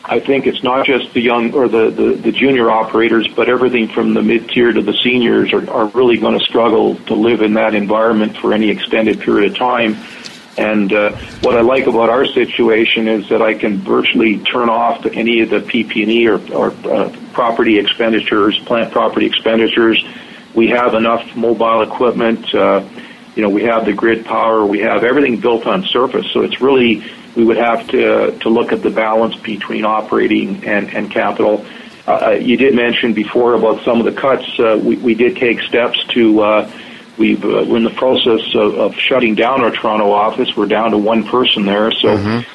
[0.05, 3.87] I think it's not just the young or the, the, the junior operators, but everything
[3.87, 7.41] from the mid tier to the seniors are, are really going to struggle to live
[7.41, 9.95] in that environment for any extended period of time.
[10.57, 15.05] And uh, what I like about our situation is that I can virtually turn off
[15.05, 20.03] any of the PP&E or, or uh, property expenditures, plant property expenditures.
[20.53, 22.53] We have enough mobile equipment.
[22.53, 22.87] Uh,
[23.35, 24.63] you know, we have the grid power.
[24.63, 26.27] We have everything built on surface.
[26.31, 27.03] So it's really
[27.35, 31.65] we would have to to look at the balance between operating and and capital.
[32.05, 34.45] Uh, you did mention before about some of the cuts.
[34.59, 36.69] Uh, we, we did take steps to.
[37.17, 40.55] We've uh, we're in the process of, of shutting down our Toronto office.
[40.55, 42.17] We're down to one person there, so.
[42.17, 42.49] Mm-hmm.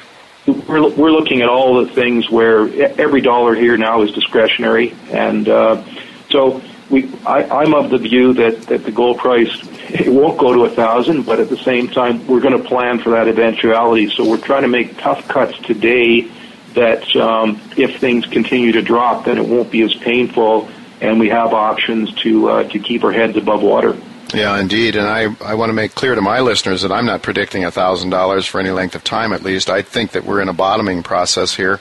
[0.47, 2.61] We're, we're looking at all the things where
[2.99, 5.83] every dollar here now is discretionary, and uh,
[6.31, 9.51] so we, I, I'm of the view that, that the gold price
[9.89, 12.99] it won't go to a thousand, but at the same time, we're going to plan
[12.99, 14.09] for that eventuality.
[14.09, 16.29] So we're trying to make tough cuts today
[16.73, 20.69] that um, if things continue to drop, then it won't be as painful,
[21.01, 23.97] and we have options to uh, to keep our heads above water.
[24.33, 24.95] Yeah, indeed.
[24.95, 28.47] And I, I want to make clear to my listeners that I'm not predicting $1,000
[28.47, 29.71] for any length of time, at least.
[29.71, 31.79] I think that we're in a bottoming process here.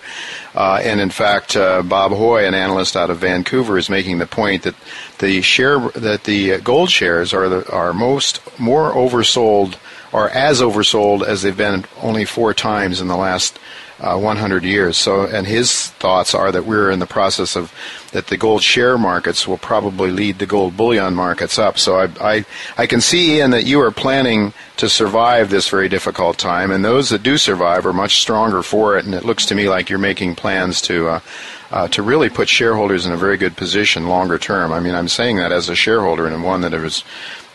[0.54, 4.26] Uh, and in fact, uh, Bob Hoye, an analyst out of Vancouver, is making the
[4.26, 4.74] point that
[5.18, 9.76] the share that the gold shares are the, are most more oversold
[10.11, 13.58] or as oversold as they've been only four times in the last
[14.00, 14.96] uh, 100 years.
[14.96, 17.72] So, and his thoughts are that we're in the process of
[18.12, 21.79] that the gold share markets will probably lead the gold bullion markets up.
[21.79, 22.44] So I, I,
[22.77, 26.85] I can see, Ian, that you are planning to survive this very difficult time, and
[26.85, 29.05] those that do survive are much stronger for it.
[29.05, 31.09] And it looks to me like you're making plans to.
[31.09, 31.21] Uh,
[31.71, 34.73] uh, to really put shareholders in a very good position longer term.
[34.73, 37.05] I mean, I'm saying that as a shareholder and one that has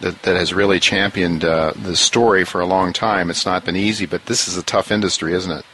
[0.02, 3.32] that, that has really championed uh, the story for a long time.
[3.32, 5.66] It's not been easy, but this is a tough industry, isn't it?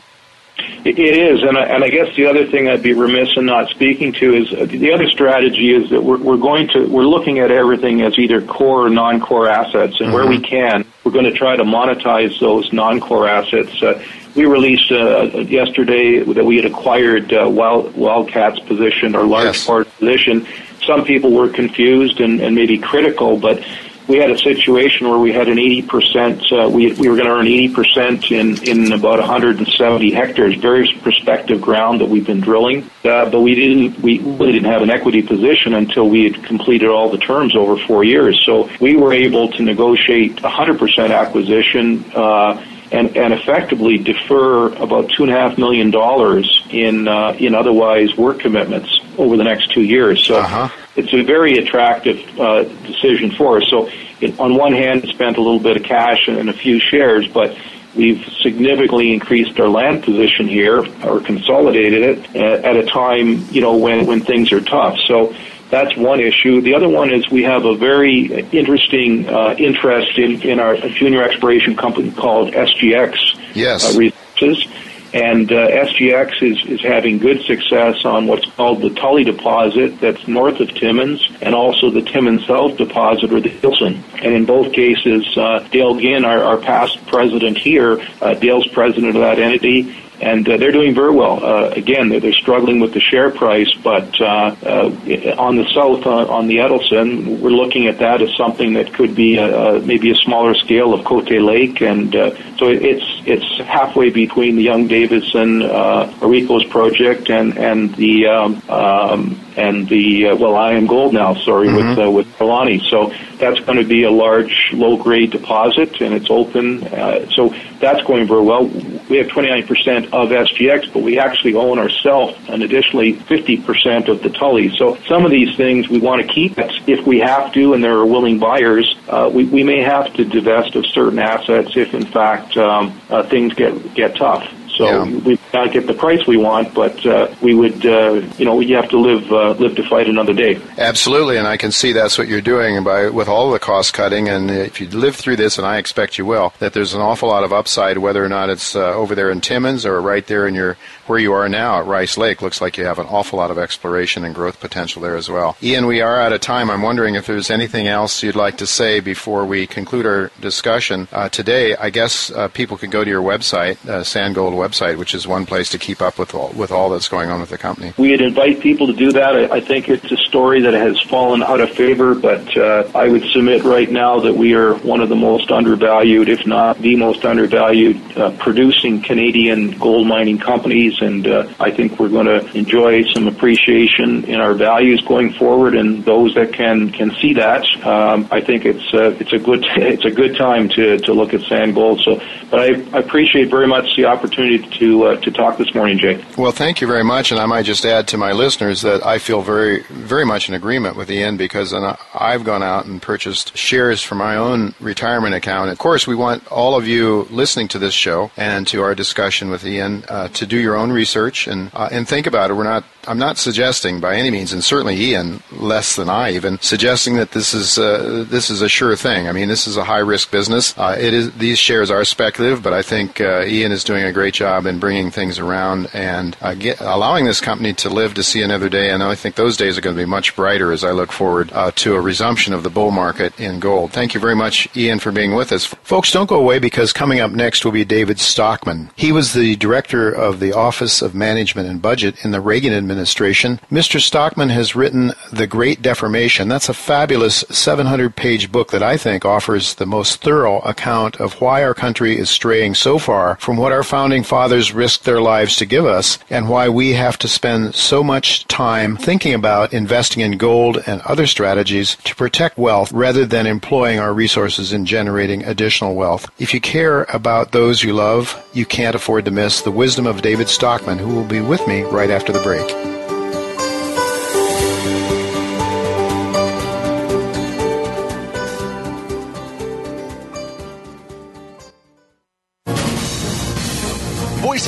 [0.86, 3.70] It is, and I, and I guess the other thing I'd be remiss in not
[3.70, 7.40] speaking to is uh, the other strategy is that we're, we're going to we're looking
[7.40, 10.14] at everything as either core or non-core assets, and mm-hmm.
[10.14, 10.46] where we mm-hmm.
[10.46, 13.84] can, we're going to try to monetize those non-core assets.
[13.84, 14.02] Uh,
[14.36, 19.66] we released uh, yesterday that we had acquired uh, Wild, Wildcat's position or large yes.
[19.66, 20.48] part position.
[20.86, 23.62] Some people were confused and, and maybe critical, but
[24.10, 27.32] we had a situation where we had an 80%, uh, we, we were going to
[27.32, 32.90] earn 80% in, in about 170 hectares, very prospective ground that we've been drilling.
[33.06, 36.90] Uh, but we didn't, we really didn't have an equity position until we had completed
[36.90, 38.44] all the terms over four years.
[38.46, 42.56] So we were able to negotiate 100% acquisition, uh,
[42.92, 48.16] and, and effectively defer about two and a half million dollars in uh, in otherwise
[48.18, 50.26] work commitments over the next two years.
[50.26, 53.64] So uh-huh it's a very attractive uh, decision for us.
[53.70, 53.90] So,
[54.22, 57.58] it, on one hand, spent a little bit of cash and a few shares, but
[57.96, 63.62] we've significantly increased our land position here or consolidated it at, at a time, you
[63.62, 64.98] know, when when things are tough.
[65.08, 65.34] So.
[65.70, 66.62] That's one issue.
[66.62, 71.24] The other one is we have a very interesting uh, interest in, in our junior
[71.24, 73.96] exploration company called SGX yes.
[73.96, 74.68] uh, Resources
[75.14, 80.28] and uh, SGX is, is having good success on what's called the Tully deposit that's
[80.28, 84.04] north of Timmins and also the Timmins South deposit or the Hilson.
[84.22, 89.16] And in both cases, uh, Dale Ginn, our, our past president here, uh, Dale's president
[89.16, 91.44] of that entity, and uh, they're doing very well.
[91.44, 96.06] Uh, again, they're, they're struggling with the share price, but uh, uh, on the south,
[96.06, 100.12] uh, on the Edelson, we're looking at that as something that could be a, maybe
[100.12, 104.88] a smaller scale of Cote Lake, and uh, so it's it's halfway between the Young
[104.88, 111.34] Davidson uh, AuRico's project and and the um, um, and the uh, well, IAMGOLD now.
[111.36, 111.90] Sorry, mm-hmm.
[111.90, 112.80] with uh, with Trelawney.
[112.90, 116.84] So that's going to be a large, low grade deposit, and it's open.
[116.84, 118.66] Uh, so that's going very well.
[119.10, 124.30] We have 29% of SGX, but we actually own ourselves and additionally 50% of the
[124.30, 124.70] Tully.
[124.78, 127.96] So some of these things we want to keep if we have to, and there
[127.96, 128.96] are willing buyers.
[129.08, 133.24] Uh, we we may have to divest of certain assets if, in fact, um, uh,
[133.24, 134.48] things get get tough.
[134.78, 135.20] So yeah.
[135.20, 138.76] we not get the price we want, but uh, we would, uh, you know, you
[138.76, 140.60] have to live uh, live to fight another day.
[140.78, 144.30] Absolutely, and I can see that's what you're doing by with all the cost cutting.
[144.30, 147.30] And if you live through this, and I expect you will, that there's an awful
[147.30, 150.48] lot of upside, whether or not it's uh, over there in Timmins or right there
[150.48, 152.42] in your where you are now at Rice Lake.
[152.42, 155.58] Looks like you have an awful lot of exploration and growth potential there as well.
[155.64, 156.70] Ian, we are out of time.
[156.70, 161.08] I'm wondering if there's anything else you'd like to say before we conclude our discussion
[161.12, 161.76] uh, today.
[161.76, 165.39] I guess uh, people can go to your website, San Gold website, which is one
[165.46, 167.94] place to keep up with all, with all that's going on with the company.
[167.98, 169.36] We'd invite people to do that.
[169.36, 173.08] I, I think it's a story that has fallen out of favor, but uh, I
[173.08, 176.96] would submit right now that we are one of the most undervalued, if not the
[176.96, 182.46] most undervalued, uh, producing Canadian gold mining companies, and uh, I think we're going to
[182.58, 185.76] enjoy some appreciation in our values going forward.
[185.76, 189.66] And those that can can see that, um, I think it's uh, it's a good
[189.78, 192.02] it's a good time to to look at San Gold.
[192.02, 195.98] So, but I, I appreciate very much the opportunity to uh, to talk this morning,
[195.98, 196.24] Jay.
[196.38, 199.20] Well, thank you very much, and I might just add to my listeners that I
[199.20, 204.02] feel very very much in agreement with Ian because I've gone out and purchased shares
[204.02, 205.70] for my own retirement account.
[205.70, 209.50] Of course, we want all of you listening to this show and to our discussion
[209.50, 212.56] with Ian uh, to do your own research and uh, and think about it.
[212.56, 216.60] We're not I'm not suggesting by any means, and certainly Ian less than I even
[216.60, 219.28] suggesting that this is uh, this is a sure thing.
[219.28, 220.78] I mean, this is a high risk business.
[220.78, 224.14] Uh, it is these shares are speculative, but I think uh, Ian is doing a
[224.14, 228.22] great job in bringing things around and uh, get, allowing this company to live to
[228.22, 228.92] see another day.
[228.92, 231.52] And I think those days are going to be much brighter as I look forward
[231.54, 233.92] uh, to a resumption of the bull market in gold.
[233.92, 235.66] Thank you very much, Ian, for being with us.
[235.66, 238.92] Folks, don't go away because coming up next will be David Stockman.
[238.96, 242.99] He was the director of the Office of Management and Budget in the Reagan administration
[243.00, 243.62] Administration.
[243.72, 244.02] Mr.
[244.02, 246.50] Stockman has written The Great Deformation.
[246.50, 251.40] That's a fabulous 700 page book that I think offers the most thorough account of
[251.40, 255.56] why our country is straying so far from what our founding fathers risked their lives
[255.56, 260.22] to give us and why we have to spend so much time thinking about investing
[260.22, 265.42] in gold and other strategies to protect wealth rather than employing our resources in generating
[265.46, 266.30] additional wealth.
[266.38, 270.22] If you care about those you love, you can't afford to miss the wisdom of
[270.22, 272.89] David Stockman, who will be with me right after the break.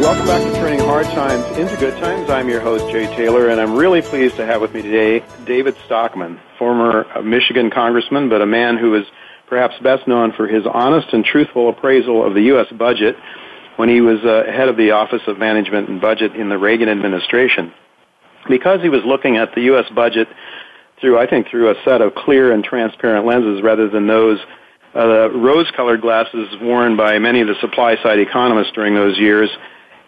[0.00, 2.30] Welcome back to Turning Hard Times into Good Times.
[2.30, 5.76] I'm your host, Jay Taylor, and I'm really pleased to have with me today David
[5.84, 9.04] Stockman, former Michigan congressman, but a man who is
[9.46, 12.66] perhaps best known for his honest and truthful appraisal of the U.S.
[12.78, 13.14] budget
[13.76, 16.88] when he was uh, head of the Office of Management and Budget in the Reagan
[16.88, 17.70] administration.
[18.48, 19.84] Because he was looking at the U.S.
[19.94, 20.28] budget
[20.98, 24.38] through, I think, through a set of clear and transparent lenses rather than those
[24.96, 29.50] uh, rose-colored glasses worn by many of the supply-side economists during those years,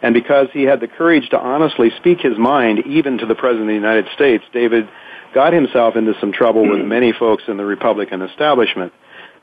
[0.03, 3.63] and because he had the courage to honestly speak his mind, even to the President
[3.63, 4.87] of the United States, David
[5.33, 8.91] got himself into some trouble with many folks in the Republican establishment.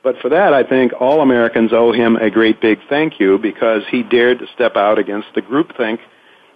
[0.05, 3.83] But for that, I think all Americans owe him a great big thank you because
[3.91, 5.99] he dared to step out against the groupthink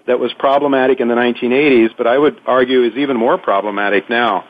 [0.07, 4.45] that was problematic in the 1980s, but I would argue is even more problematic now.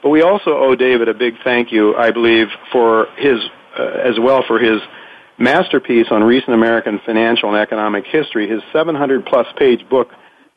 [0.00, 3.40] But we also owe David a big thank you, I believe, for his,
[3.76, 4.80] uh, as well for his
[5.38, 10.08] masterpiece on recent American financial and economic history, his 700 plus page book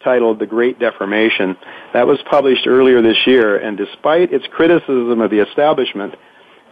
[0.03, 1.57] titled The Great Deformation.
[1.93, 6.15] That was published earlier this year, and despite its criticism of the establishment,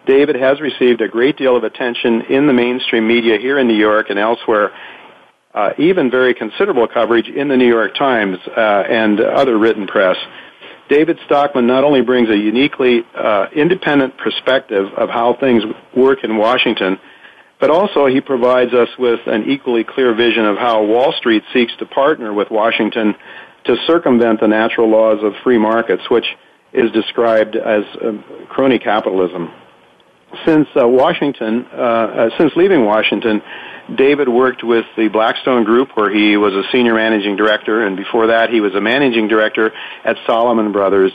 [0.05, 3.77] David has received a great deal of attention in the mainstream media here in New
[3.77, 4.71] York and elsewhere,
[5.53, 10.17] uh, even very considerable coverage in the New York Times uh, and other written press.
[10.89, 15.63] David Stockman not only brings a uniquely uh, independent perspective of how things
[15.95, 16.99] work in Washington,
[17.63, 21.71] but also he provides us with an equally clear vision of how Wall Street seeks
[21.77, 23.15] to partner with Washington
[23.63, 26.25] to circumvent the natural laws of free markets, which
[26.73, 29.49] is described as uh, crony capitalism.
[30.45, 33.41] Since uh, Washington, uh, uh, since leaving Washington,
[33.95, 38.27] David worked with the Blackstone Group, where he was a senior managing director, and before
[38.27, 39.71] that, he was a managing director
[40.03, 41.13] at Salomon Brothers,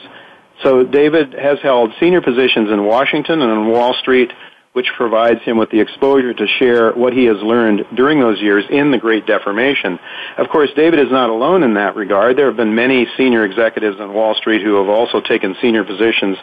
[0.65, 4.33] So David has held senior positions in Washington and on Wall Street,
[4.79, 8.65] which provides him with the exposure to share what he has learned during those years
[8.71, 9.99] in the Great Deformation.
[10.37, 12.39] Of course, David is not alone in that regard.
[12.39, 16.37] There have been many senior executives on Wall Street who have also taken senior positions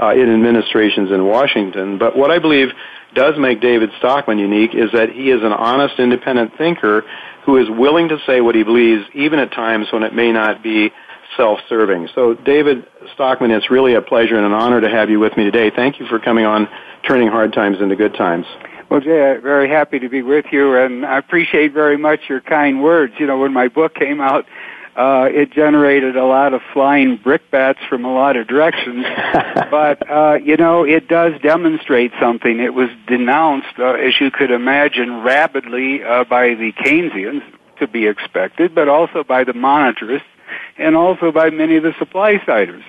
[0.00, 1.98] uh, in administrations in Washington.
[1.98, 2.68] But what I believe
[3.12, 7.04] does make David Stockman unique is that he is an honest, independent thinker
[7.44, 10.62] who is willing to say what he believes, even at times when it may not
[10.62, 10.90] be
[11.36, 12.08] self-serving.
[12.14, 15.44] So, David Stockman, it's really a pleasure and an honor to have you with me
[15.44, 15.70] today.
[15.74, 16.68] Thank you for coming on
[17.06, 18.46] Turning Hard Times into Good Times.
[18.90, 22.40] Well, Jay, I'm very happy to be with you, and I appreciate very much your
[22.40, 23.14] kind words.
[23.18, 24.44] You know, when my book came out,
[24.96, 29.06] uh, it generated a lot of flying brickbats from a lot of directions.
[29.70, 32.60] but, uh, you know, it does demonstrate something.
[32.60, 37.42] It was denounced, uh, as you could imagine, rapidly uh, by the Keynesians,
[37.78, 40.22] to be expected, but also by the monetarists
[40.78, 42.84] and also by many of the supply siders.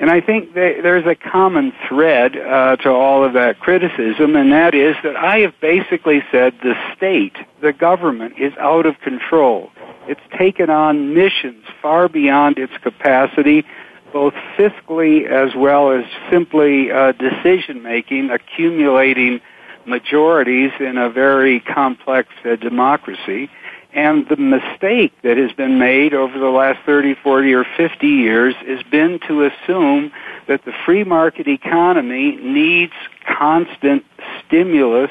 [0.00, 4.74] And I think there's a common thread uh, to all of that criticism, and that
[4.74, 9.70] is that I have basically said the state, the government, is out of control.
[10.08, 13.64] It's taken on missions far beyond its capacity,
[14.12, 19.40] both fiscally as well as simply uh, decision making, accumulating
[19.86, 23.50] majorities in a very complex uh, democracy.
[23.94, 28.54] And the mistake that has been made over the last 30, 40, or 50 years
[28.66, 30.12] has been to assume
[30.48, 32.94] that the free market economy needs
[33.26, 34.04] constant
[34.46, 35.10] stimulus,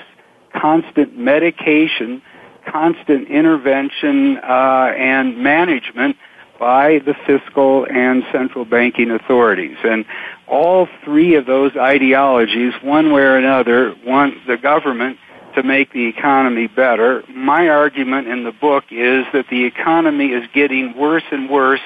[0.54, 2.24] constant medication,
[2.66, 6.16] constant intervention uh, and management
[6.60, 9.78] by the fiscal and central banking authorities.
[9.84, 10.06] And
[10.48, 15.18] all three of those ideologies, one way or another, want the government
[15.56, 17.24] to make the economy better.
[17.30, 21.82] My argument in the book is that the economy is getting worse and worse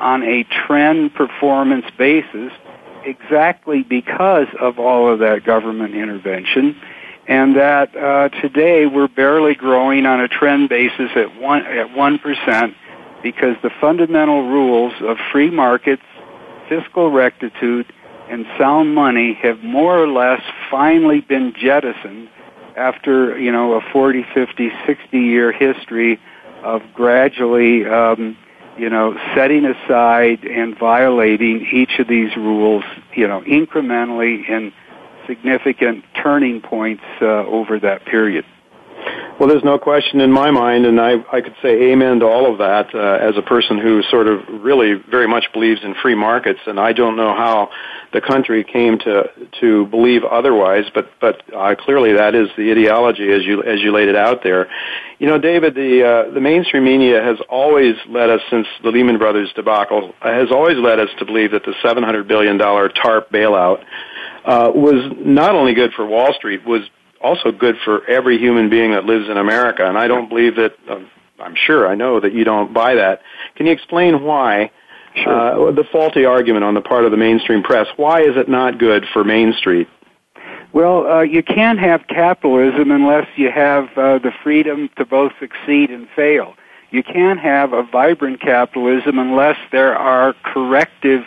[0.00, 2.52] on a trend performance basis
[3.04, 6.76] exactly because of all of that government intervention
[7.28, 12.18] and that uh, today we're barely growing on a trend basis at one at one
[12.18, 12.74] percent
[13.22, 16.02] because the fundamental rules of free markets,
[16.68, 17.92] fiscal rectitude,
[18.30, 20.40] and sound money have more or less
[20.70, 22.28] finally been jettisoned
[22.78, 26.20] after you know a 40, 50, 60 year history
[26.62, 28.36] of gradually um,
[28.78, 34.72] you know setting aside and violating each of these rules you know incrementally in
[35.26, 38.44] significant turning points uh, over that period.
[39.38, 42.50] Well, there's no question in my mind, and I, I could say amen to all
[42.50, 46.16] of that uh, as a person who sort of really very much believes in free
[46.16, 47.70] markets, and I don't know how
[48.12, 49.30] the country came to
[49.60, 53.92] to believe otherwise, but but uh, clearly that is the ideology as you as you
[53.92, 54.68] laid it out there.
[55.20, 59.18] You know, David, the uh, the mainstream media has always led us since the Lehman
[59.18, 63.84] Brothers debacle has always led us to believe that the 700 billion dollar TARP bailout
[64.44, 66.82] uh, was not only good for Wall Street, was
[67.20, 69.86] also good for every human being that lives in America.
[69.86, 71.00] And I don't believe that, uh,
[71.40, 73.22] I'm sure, I know that you don't buy that.
[73.56, 74.70] Can you explain why
[75.14, 75.68] sure.
[75.68, 77.86] uh, the faulty argument on the part of the mainstream press?
[77.96, 79.88] Why is it not good for Main Street?
[80.72, 85.90] Well, uh, you can't have capitalism unless you have uh, the freedom to both succeed
[85.90, 86.54] and fail.
[86.90, 91.24] You can't have a vibrant capitalism unless there are corrective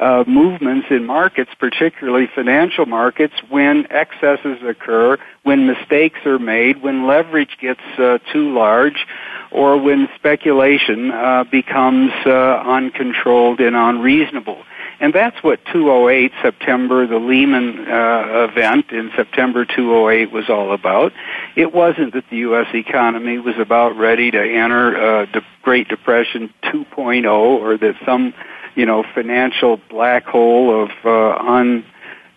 [0.00, 7.06] uh, movements in markets, particularly financial markets, when excesses occur, when mistakes are made, when
[7.06, 9.06] leverage gets uh, too large,
[9.50, 14.62] or when speculation uh, becomes uh, uncontrolled and unreasonable.
[14.98, 21.12] And that's what 208 September, the Lehman uh, event in September 208 was all about.
[21.54, 22.68] It wasn't that the U.S.
[22.74, 28.32] economy was about ready to enter uh, the Great Depression 2.0 or that some
[28.76, 31.84] you know, financial black hole of uh, un,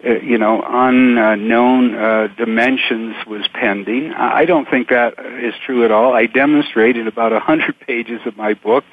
[0.04, 4.14] uh, you know, unknown uh, dimensions was pending.
[4.14, 5.14] I don't think that
[5.44, 6.14] is true at all.
[6.14, 8.86] I demonstrate in about a hundred pages of my book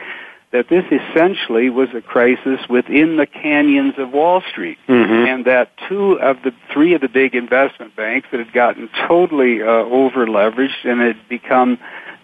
[0.53, 5.13] that this essentially was a crisis within the canyons of Wall Street, mm-hmm.
[5.13, 9.63] and that two of the three of the big investment banks that had gotten totally
[9.63, 11.79] uh, over leveraged and had become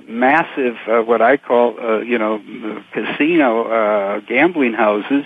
[0.08, 2.40] massive, uh, what I call, uh, you know,
[2.92, 5.24] casino uh, gambling houses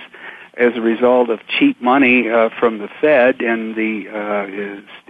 [0.56, 4.46] as a result of cheap money uh, from the Fed and the, uh,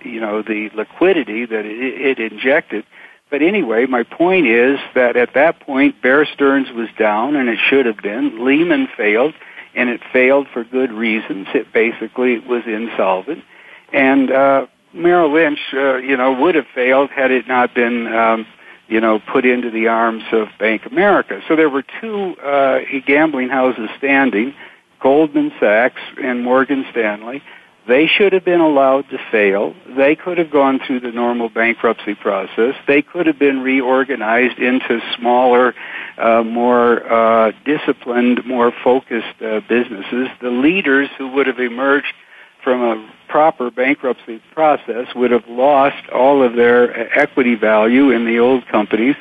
[0.02, 2.84] you know, the liquidity that it, it injected.
[3.30, 7.58] But anyway, my point is that at that point, Bear Stearns was down, and it
[7.68, 8.44] should have been.
[8.44, 9.34] Lehman failed,
[9.74, 11.48] and it failed for good reasons.
[11.54, 13.44] It basically was insolvent,
[13.92, 18.46] and uh, Merrill Lynch, uh, you know, would have failed had it not been um,
[18.89, 21.41] you know, put into the arms of Bank America.
[21.49, 24.55] So there were two uh, gambling houses standing.
[25.01, 27.43] Goldman Sachs and Morgan Stanley.
[27.87, 29.74] They should have been allowed to fail.
[29.97, 32.74] They could have gone through the normal bankruptcy process.
[32.89, 35.72] They could have been reorganized into smaller,
[36.18, 40.28] uh, more uh, disciplined, more focused uh, businesses.
[40.41, 42.12] The leaders who would have emerged
[42.66, 48.40] from a proper bankruptcy process would have lost all of their equity value in the
[48.40, 49.14] old companies.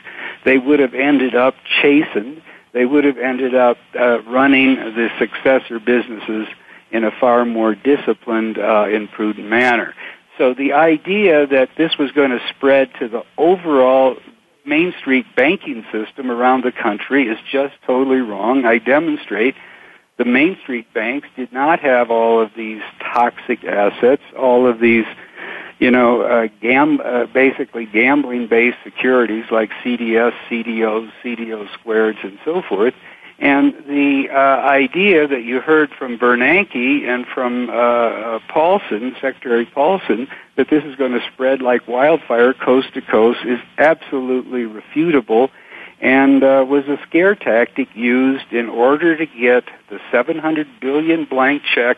[0.46, 2.42] They would have ended up chastened.
[2.74, 6.48] They would have ended up uh, running the successor businesses
[6.90, 9.94] in a far more disciplined uh, and prudent manner.
[10.40, 14.16] So the idea that this was going to spread to the overall
[14.66, 18.66] Main Street banking system around the country is just totally wrong.
[18.66, 19.54] I demonstrate
[20.18, 25.06] the Main Street banks did not have all of these toxic assets, all of these,
[25.80, 32.62] you know, uh, gam- uh, basically gambling-based securities like CDS, CDOs, CDO squareds, and so
[32.62, 32.94] forth.
[33.38, 39.66] And the uh, idea that you heard from Bernanke and from uh, uh, Paulson, Secretary
[39.66, 45.50] Paulson, that this is going to spread like wildfire coast to coast is absolutely refutable
[46.02, 51.64] and uh, was a scare tactic used in order to get the 700 billion blank
[51.74, 51.98] check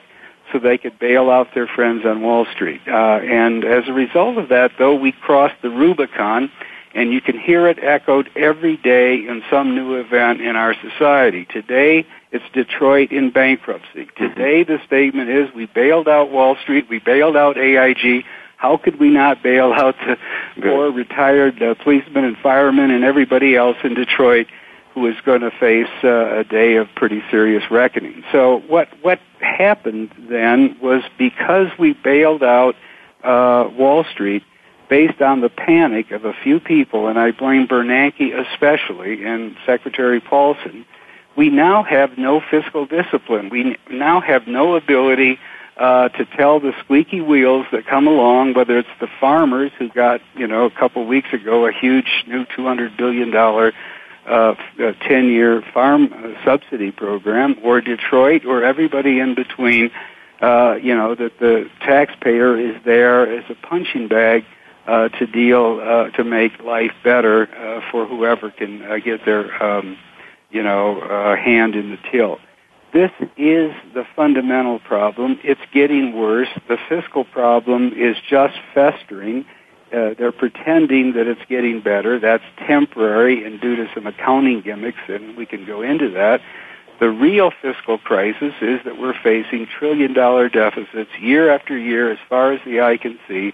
[0.52, 2.82] so they could bail out their friends on Wall Street.
[2.88, 6.50] Uh, and as a result of that, though, we crossed the Rubicon,
[6.94, 11.46] and you can hear it echoed every day in some new event in our society.
[11.46, 14.08] Today, it's Detroit in bankruptcy.
[14.18, 18.24] Today, the statement is we bailed out Wall Street, we bailed out AIG,
[18.58, 20.18] how could we not bail out the
[20.62, 24.48] poor retired uh, policemen and firemen and everybody else in Detroit
[24.94, 28.24] who is going to face uh, a day of pretty serious reckoning?
[28.32, 32.76] So what what happened then was because we bailed out
[33.24, 34.44] uh, Wall Street
[34.90, 40.20] based on the panic of a few people, and I blame Bernanke especially and Secretary
[40.20, 40.86] Paulson.
[41.36, 43.50] We now have no fiscal discipline.
[43.50, 45.38] We now have no ability
[45.78, 50.22] uh, to tell the squeaky wheels that come along, whether it's the farmers who got,
[50.36, 53.72] you know, a couple weeks ago a huge new $200 billion uh,
[54.78, 59.92] 10-year farm uh, subsidy program, or Detroit, or everybody in between,
[60.42, 64.46] uh, you know, that the taxpayer is there as a punching bag
[64.88, 69.64] uh, to deal, uh, to make life better uh, for whoever can uh, get their,
[69.64, 69.98] um,
[70.50, 72.40] you know, uh, hand in the till.
[72.94, 75.40] This is the fundamental problem.
[75.44, 76.48] It's getting worse.
[76.68, 79.46] The fiscal problem is just festering.
[79.94, 82.20] Uh, they're pretending that it's getting better.
[82.20, 86.42] That's temporary and due to some accounting gimmicks, and we can go into that.
[87.00, 92.18] The real fiscal crisis is that we're facing trillion dollar deficits year after year as
[92.28, 93.54] far as the eye can see.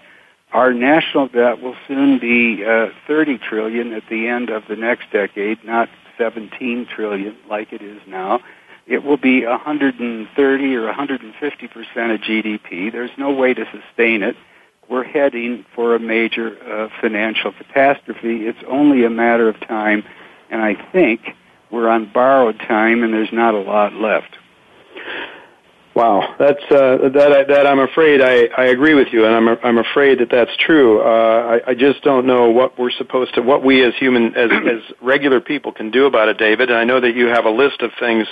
[0.52, 5.10] Our national debt will soon be uh, 30 trillion at the end of the next
[5.10, 8.40] decade, not 17 trillion like it is now
[8.86, 12.92] it will be 130 or 150 percent of GDP.
[12.92, 14.36] There's no way to sustain it.
[14.88, 18.46] We're heading for a major uh, financial catastrophe.
[18.46, 20.04] It's only a matter of time,
[20.50, 21.20] and I think
[21.70, 24.36] we're on borrowed time, and there's not a lot left.
[25.94, 27.46] Wow, that's uh, that.
[27.48, 31.00] That I'm afraid I, I agree with you, and I'm I'm afraid that that's true.
[31.00, 34.50] Uh, I, I just don't know what we're supposed to, what we as human, as
[34.50, 36.68] as regular people, can do about it, David.
[36.68, 38.26] And I know that you have a list of things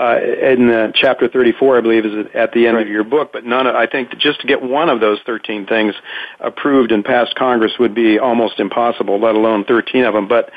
[0.00, 2.86] uh, in uh, chapter 34, I believe, is at the end right.
[2.86, 3.32] of your book.
[3.32, 5.94] But none, of, I think, just to get one of those 13 things
[6.40, 10.26] approved and passed Congress would be almost impossible, let alone 13 of them.
[10.26, 10.50] But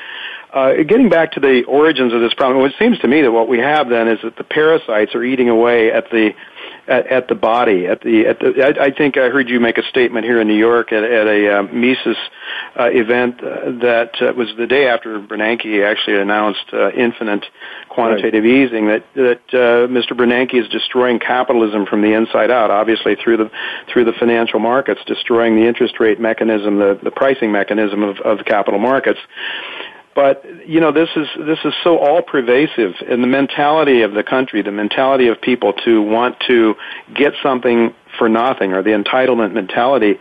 [0.54, 3.50] uh, getting back to the origins of this problem, it seems to me that what
[3.50, 6.30] we have then is that the parasites are eating away at the
[6.88, 7.88] at, at the body.
[7.88, 10.48] At the at the, I, I think I heard you make a statement here in
[10.48, 12.18] New York at, at a uh, Mises
[12.80, 17.46] uh, event uh, that uh, was the day after Bernanke actually announced uh, infinite
[17.90, 18.54] quantitative right.
[18.54, 18.88] easing.
[18.88, 20.12] That that uh, Mr.
[20.12, 22.72] Bernanke is destroying capitalism from the inside out.
[22.72, 23.52] Obviously through the
[23.92, 28.40] through the financial markets, destroying the interest rate mechanism, the the pricing mechanism of of
[28.40, 29.20] the capital markets.
[30.16, 34.24] But you know, this is this is so all pervasive in the mentality of the
[34.24, 36.76] country, the mentality of people to want to
[37.14, 40.20] get something for nothing, or the entitlement mentality.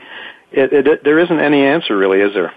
[0.51, 2.53] It, it, it, there isn't any answer, really, is there?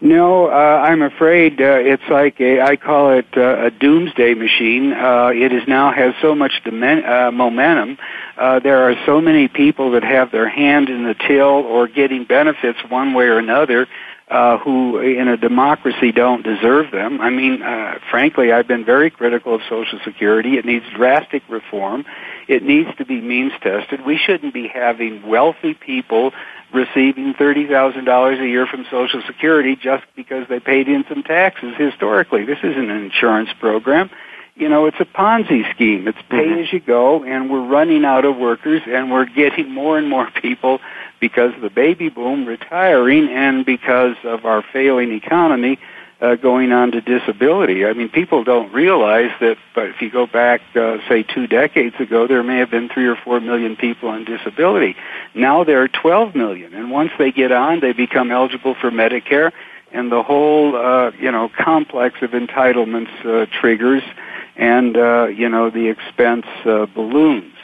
[0.00, 4.92] No, uh, I'm afraid uh, it's like a, I call it uh, a doomsday machine.
[4.92, 7.98] Uh, it is now has so much dimen- uh, momentum.
[8.36, 12.24] Uh, there are so many people that have their hand in the till or getting
[12.24, 13.88] benefits one way or another
[14.30, 17.20] uh, who in a democracy don't deserve them.
[17.20, 20.58] I mean, uh, frankly, I've been very critical of Social Security.
[20.58, 22.04] It needs drastic reform.
[22.46, 24.04] It needs to be means tested.
[24.04, 26.32] We shouldn't be having wealthy people
[26.74, 32.44] receiving $30,000 a year from Social Security just because they paid in some taxes historically.
[32.44, 34.10] This isn't an insurance program.
[34.56, 36.08] you know, it's a Ponzi scheme.
[36.08, 36.64] It's pay Mhm.
[36.64, 40.28] as you go, and we're running out of workers, and we're getting more and more
[40.42, 40.80] people
[41.20, 45.78] because of the baby boom retiring, and because of our failing economy
[46.20, 47.86] uh, going on to disability.
[47.86, 49.56] I mean, people don't realize that.
[49.74, 53.06] But if you go back, uh, say, two decades ago, there may have been three
[53.06, 54.96] or four million people on disability.
[55.34, 59.52] Now there are 12 million, and once they get on, they become eligible for Medicare,
[59.92, 64.02] and the whole, uh, you know, complex of entitlements uh, triggers
[64.58, 67.54] and uh, you know the expense uh, balloons.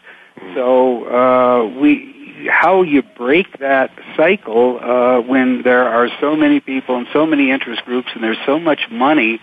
[0.54, 2.13] So uh, we
[2.48, 7.50] how you break that cycle uh, when there are so many people and so many
[7.50, 9.40] interest groups and there's so much money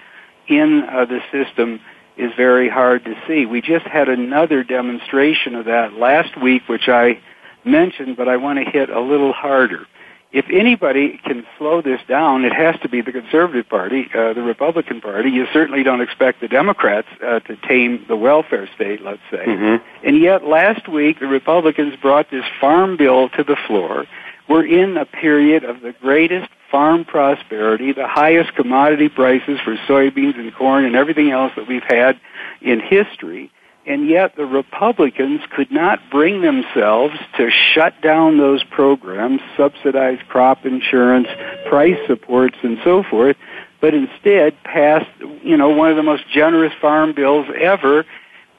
[0.47, 1.79] in uh, the system
[2.17, 3.45] is very hard to see.
[3.45, 7.19] We just had another demonstration of that last week, which I
[7.63, 9.87] mentioned, but I want to hit a little harder
[10.33, 14.41] if anybody can slow this down, it has to be the Conservative Party, uh, the
[14.41, 15.29] Republican Party.
[15.29, 19.45] You certainly don't expect the Democrats uh, to tame the welfare state, let's say.
[19.45, 20.07] Mm-hmm.
[20.07, 24.05] And yet, last week, the Republicans brought this farm bill to the floor.
[24.47, 30.39] We're in a period of the greatest farm prosperity, the highest commodity prices for soybeans
[30.39, 32.19] and corn and everything else that we've had
[32.61, 33.51] in history
[33.85, 40.65] and yet the Republicans could not bring themselves to shut down those programs, subsidize crop
[40.65, 41.27] insurance,
[41.67, 43.37] price supports, and so forth,
[43.79, 45.09] but instead passed,
[45.43, 48.05] you know, one of the most generous farm bills ever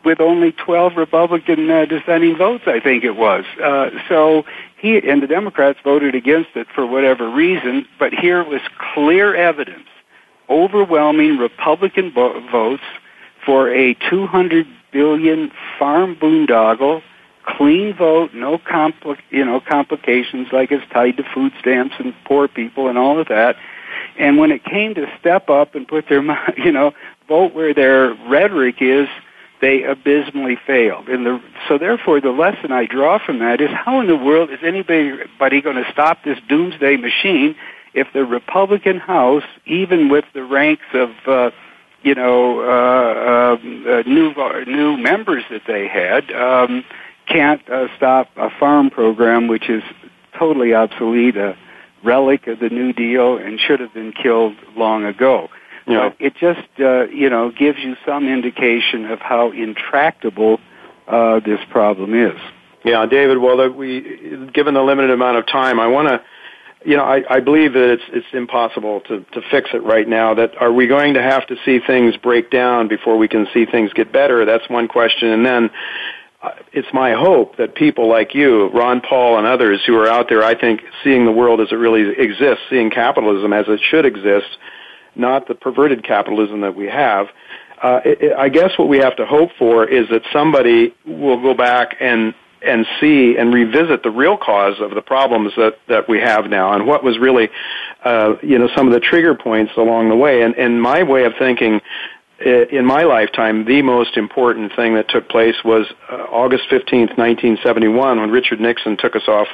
[0.04, 3.44] with only 12 Republican uh, dissenting votes, I think it was.
[3.62, 4.44] Uh, so
[4.76, 8.60] he and the Democrats voted against it for whatever reason, but here was
[8.94, 9.86] clear evidence,
[10.50, 12.82] overwhelming Republican vo- votes
[13.44, 17.02] for a 200 billion farm boondoggle,
[17.44, 22.48] clean vote, no compli- you know complications like it's tied to food stamps and poor
[22.48, 23.56] people and all of that.
[24.18, 26.22] And when it came to step up and put their
[26.56, 26.92] you know
[27.28, 29.08] vote where their rhetoric is,
[29.60, 31.08] they abysmally failed.
[31.08, 34.50] And the, so therefore, the lesson I draw from that is how in the world
[34.50, 37.54] is anybody going to stop this doomsday machine
[37.94, 41.50] if the Republican House, even with the ranks of uh,
[42.02, 44.34] you know, uh, um, uh, new
[44.66, 46.84] new members that they had um,
[47.26, 49.82] can't uh, stop a farm program which is
[50.38, 51.56] totally obsolete, a
[52.02, 55.48] relic of the New Deal, and should have been killed long ago.
[55.86, 56.10] Yeah.
[56.10, 60.60] But it just uh, you know gives you some indication of how intractable
[61.08, 62.38] uh, this problem is.
[62.84, 63.38] Yeah, David.
[63.38, 66.22] Well, that we, given the limited amount of time, I want to
[66.84, 70.34] you know, I, I believe that it's it's impossible to to fix it right now.
[70.34, 73.66] That are we going to have to see things break down before we can see
[73.66, 74.44] things get better?
[74.44, 75.28] That's one question.
[75.28, 75.70] And then
[76.42, 80.28] uh, it's my hope that people like you, Ron Paul, and others who are out
[80.28, 84.04] there, I think, seeing the world as it really exists, seeing capitalism as it should
[84.04, 84.58] exist,
[85.14, 87.28] not the perverted capitalism that we have.
[87.80, 91.40] Uh, it, it, I guess what we have to hope for is that somebody will
[91.40, 96.08] go back and and see and revisit the real cause of the problems that, that
[96.08, 97.48] we have now and what was really,
[98.04, 100.42] uh, you know, some of the trigger points along the way.
[100.42, 101.80] And, and my way of thinking
[102.44, 108.20] in my lifetime, the most important thing that took place was uh, August 15th, 1971,
[108.20, 109.46] when Richard Nixon took us off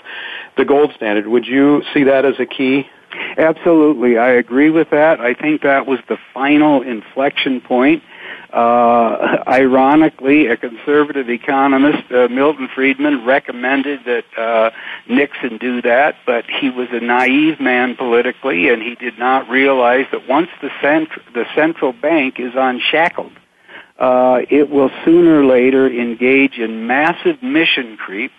[0.56, 1.26] the gold standard.
[1.26, 2.88] Would you see that as a key?
[3.36, 4.18] Absolutely.
[4.18, 5.20] I agree with that.
[5.20, 8.02] I think that was the final inflection point
[8.53, 14.70] uh, ironically, a conservative economist, uh, Milton Friedman, recommended that uh,
[15.09, 20.07] Nixon do that, but he was a naive man politically, and he did not realize
[20.12, 23.32] that once the, cent- the central bank is unshackled,
[23.99, 28.30] uh, it will sooner or later engage in massive mission creep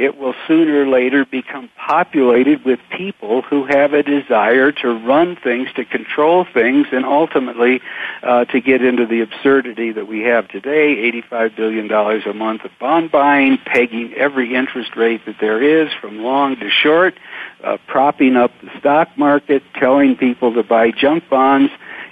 [0.00, 5.36] it will sooner or later become populated with people who have a desire to run
[5.36, 7.82] things, to control things, and ultimately
[8.22, 10.96] uh, to get into the absurdity that we have today
[11.30, 16.20] $85 billion a month of bond buying, pegging every interest rate that there is from
[16.20, 17.14] long to short,
[17.62, 21.70] uh, propping up the stock market, telling people to buy junk bonds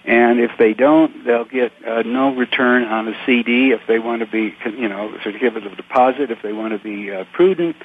[0.08, 4.20] and if they don't, they'll get uh, no return on a CD if they want
[4.20, 7.12] to be, you know, certificate of give it a deposit if they want to be
[7.12, 7.76] uh, prudent.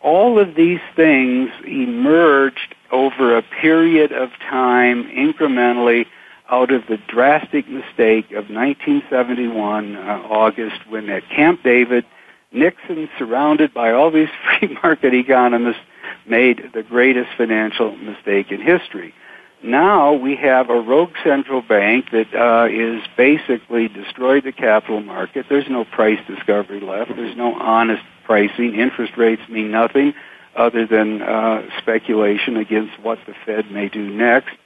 [0.00, 6.06] All of these things emerged over a period of time incrementally
[6.48, 12.04] out of the drastic mistake of 1971 uh, August when at Camp David,
[12.52, 14.28] Nixon, surrounded by all these
[14.60, 15.82] free market economists,
[16.26, 19.12] made the greatest financial mistake in history.
[19.62, 25.46] Now we have a rogue central bank that uh, is basically destroyed the capital market.
[25.48, 27.14] There's no price discovery left.
[27.14, 28.74] There's no honest pricing.
[28.74, 30.14] Interest rates mean nothing
[30.56, 34.56] other than uh, speculation against what the Fed may do next.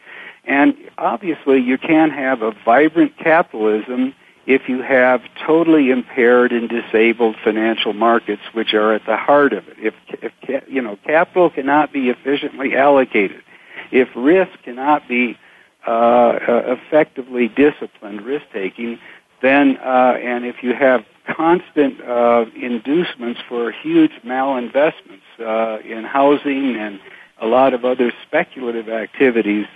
[0.44, 4.14] And obviously, you can't have a vibrant capitalism
[4.46, 9.66] if you have totally impaired and disabled financial markets, which are at the heart of
[9.68, 9.76] it.
[9.78, 13.42] If, if you know, capital cannot be efficiently allocated,
[13.90, 15.38] if risk cannot be
[15.86, 18.98] uh, uh, effectively disciplined, risk taking,
[19.42, 26.76] then uh, and if you have constant uh, inducements for huge malinvestments uh, in housing
[26.76, 27.00] and
[27.40, 29.66] a lot of other speculative activities,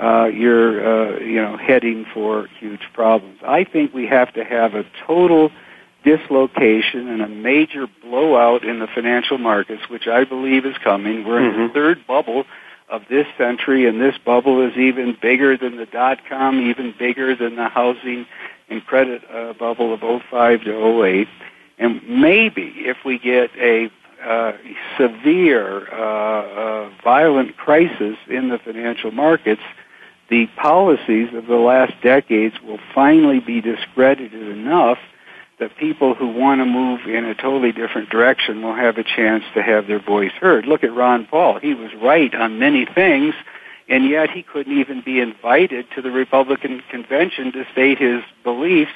[0.00, 3.38] uh, you're uh, you know heading for huge problems.
[3.44, 5.50] I think we have to have a total
[6.04, 11.24] dislocation and a major blowout in the financial markets, which I believe is coming.
[11.26, 11.46] We're mm-hmm.
[11.46, 11.74] in the mm-hmm.
[11.74, 12.44] third bubble
[12.90, 17.34] of this century, and this bubble is even bigger than the dot com, even bigger
[17.34, 18.26] than the housing
[18.68, 21.28] and credit uh, bubble of 05 to 08.
[21.78, 23.90] And maybe if we get a
[24.24, 24.52] uh,
[24.96, 29.62] severe, uh, uh, violent crisis in the financial markets,
[30.28, 34.98] the policies of the last decades will finally be discredited enough
[35.58, 39.44] that people who want to move in a totally different direction will have a chance
[39.54, 40.66] to have their voice heard.
[40.66, 41.58] Look at Ron Paul.
[41.58, 43.34] He was right on many things,
[43.88, 48.92] and yet he couldn't even be invited to the Republican convention to state his beliefs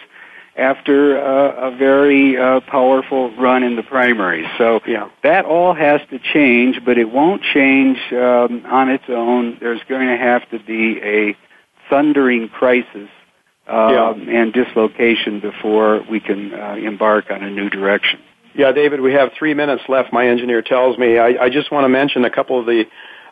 [0.55, 4.47] after uh, a very uh, powerful run in the primaries.
[4.59, 5.09] So yeah.
[5.23, 9.57] that all has to change, but it won't change um, on its own.
[9.61, 11.37] There's going to have to be a
[11.89, 13.09] thundering crisis
[13.69, 14.41] um, yeah.
[14.41, 18.21] and dislocation before we can uh, embark on a new direction.
[18.55, 20.13] Yeah, David, we have three minutes left.
[20.13, 21.19] My engineer tells me.
[21.19, 22.85] I, I just want to mention a couple of the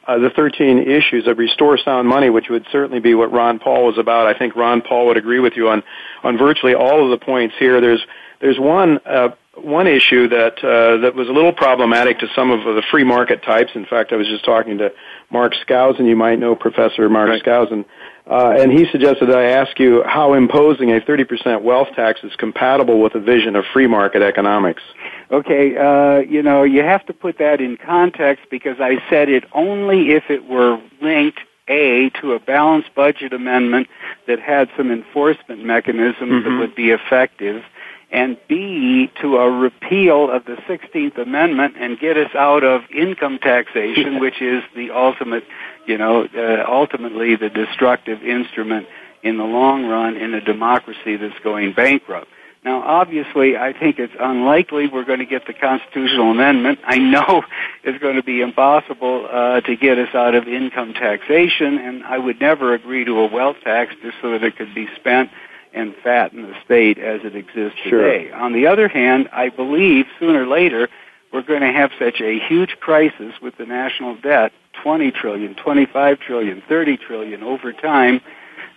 [0.07, 3.87] uh, the 13 issues of Restore Sound Money, which would certainly be what Ron Paul
[3.87, 4.27] was about.
[4.27, 5.83] I think Ron Paul would agree with you on,
[6.23, 7.81] on virtually all of the points here.
[7.81, 8.05] There's,
[8.41, 12.65] there's one, uh, one issue that, uh, that was a little problematic to some of
[12.65, 13.73] the free market types.
[13.75, 14.91] In fact, I was just talking to
[15.31, 16.09] Mark Skousen.
[16.09, 17.43] You might know Professor Mark right.
[17.43, 17.85] Skousen.
[18.27, 23.01] Uh, and he suggested I ask you how imposing a 30% wealth tax is compatible
[23.01, 24.83] with a vision of free market economics.
[25.31, 29.45] Okay, uh, you know, you have to put that in context because I said it
[29.53, 31.41] only if it were linked
[31.71, 33.89] a, to a balanced budget amendment
[34.27, 36.49] that had some enforcement mechanisms mm-hmm.
[36.49, 37.63] that would be effective,
[38.11, 43.39] and B, to a repeal of the 16th Amendment and get us out of income
[43.39, 45.45] taxation, which is the ultimate,
[45.91, 48.87] you know, uh, ultimately the destructive instrument
[49.25, 52.29] in the long run in a democracy that's going bankrupt.
[52.65, 56.79] Now, obviously, I think it's unlikely we're going to get the constitutional amendment.
[56.85, 57.43] I know
[57.85, 62.19] it's going to be impossible uh, to get us out of income taxation, and I
[62.19, 65.31] would never agree to a wealth tax just so that it could be spent
[65.73, 68.03] and fatten the state as it exists sure.
[68.03, 68.31] today.
[68.31, 70.89] On the other hand, I believe sooner or later
[71.33, 74.53] we're going to have such a huge crisis with the national debt,
[74.83, 78.21] 20 trillion, 25 trillion, 30 trillion over time,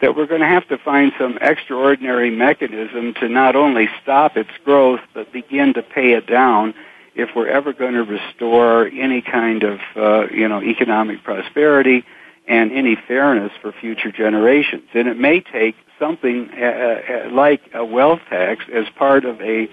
[0.01, 4.49] that we're going to have to find some extraordinary mechanism to not only stop its
[4.66, 6.74] growth, but begin to pay it down
[7.16, 12.04] if we're ever going to restore any kind of, uh, you know, economic prosperity
[12.47, 14.84] and any fairness for future generations.
[14.93, 19.70] And it may take something uh, uh, like a wealth tax as part of a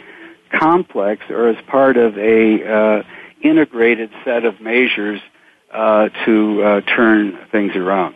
[0.52, 3.02] complex or as part of a uh,
[3.42, 5.39] integrated set of measures uh,
[5.72, 8.14] to uh, turn things around.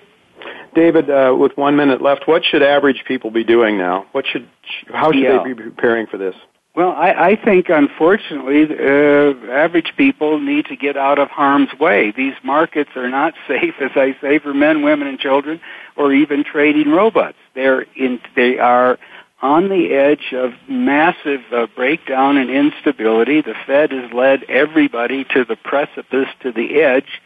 [0.75, 4.07] David, uh, with one minute left, what should average people be doing now?
[4.13, 4.49] What should,
[4.93, 5.39] how should yeah.
[5.39, 6.35] they be preparing for this?
[6.75, 12.13] Well, I, I think unfortunately, uh, average people need to get out of harm's way.
[12.17, 15.61] These markets are not safe, as I say, for men, women, and children,
[15.97, 17.39] or even trading robots.
[17.55, 18.99] They're in, they are
[19.41, 23.41] on the edge of massive uh, breakdown and instability.
[23.41, 27.21] The Fed has led everybody to the precipice, to the edge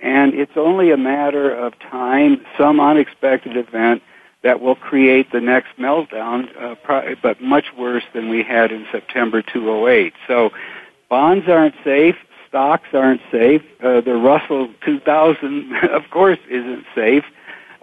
[0.00, 4.02] and it's only a matter of time, some unexpected event
[4.42, 9.42] that will create the next meltdown, uh, but much worse than we had in September
[9.42, 10.12] 2008.
[10.26, 10.50] So
[11.08, 12.16] bonds aren't safe,
[12.48, 17.24] stocks aren't safe, uh, the Russell 2000, of course, isn't safe.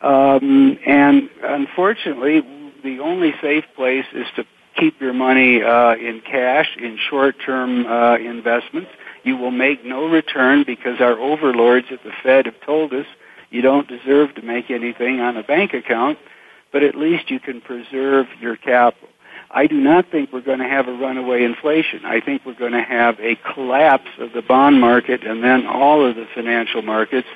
[0.02, 2.42] Um, and unfortunately,
[2.84, 4.46] the only safe place is to
[4.76, 8.90] keep your money uh, in cash, in short-term uh, investments
[9.26, 13.08] you will make no return because our overlords at the Fed have told us
[13.50, 16.20] you don't deserve to make anything on a bank account,
[16.72, 19.10] but at least you can preserve your capital.
[19.50, 22.06] I do not think we're going to have a runaway inflation.
[22.06, 26.06] I think we're going to have a collapse of the bond market and then all
[26.06, 27.28] of the financial markets,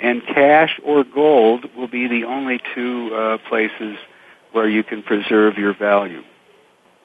[0.00, 3.96] and cash or gold will be the only two uh, places
[4.52, 6.22] where you can preserve your value.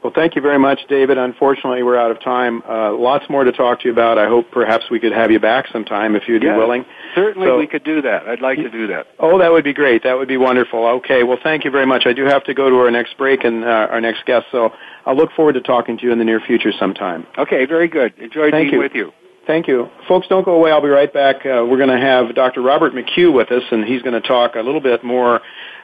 [0.04, 1.20] Well, thank you very much, David.
[1.20, 2.64] Unfortunately, we're out of time.
[2.68, 4.18] Uh, lots more to talk to you about.
[4.18, 6.86] I hope perhaps we could have you back sometime if you'd yeah, be willing.
[7.14, 8.28] Certainly, so, we could do that.
[8.28, 9.06] I'd like to do that.
[9.20, 10.04] Oh, that would be great.
[10.04, 10.88] That would be wonderful.
[10.88, 11.22] Okay.
[11.22, 12.08] Well, thank you very much.
[12.08, 14.72] I do have to go to our next break and uh, our next guest, so
[15.06, 17.28] I'll look forward to talking to you in the near future sometime.
[17.38, 17.66] Okay.
[17.66, 18.18] Very good.
[18.18, 18.80] Enjoy thank being you.
[18.80, 19.12] with you.
[19.45, 19.89] Thank you.
[20.08, 20.72] Folks, don't go away.
[20.72, 21.38] I'll be right back.
[21.45, 22.62] Uh, we're going to have Dr.
[22.62, 25.41] Robert McHugh with us, and he's going to talk a little bit more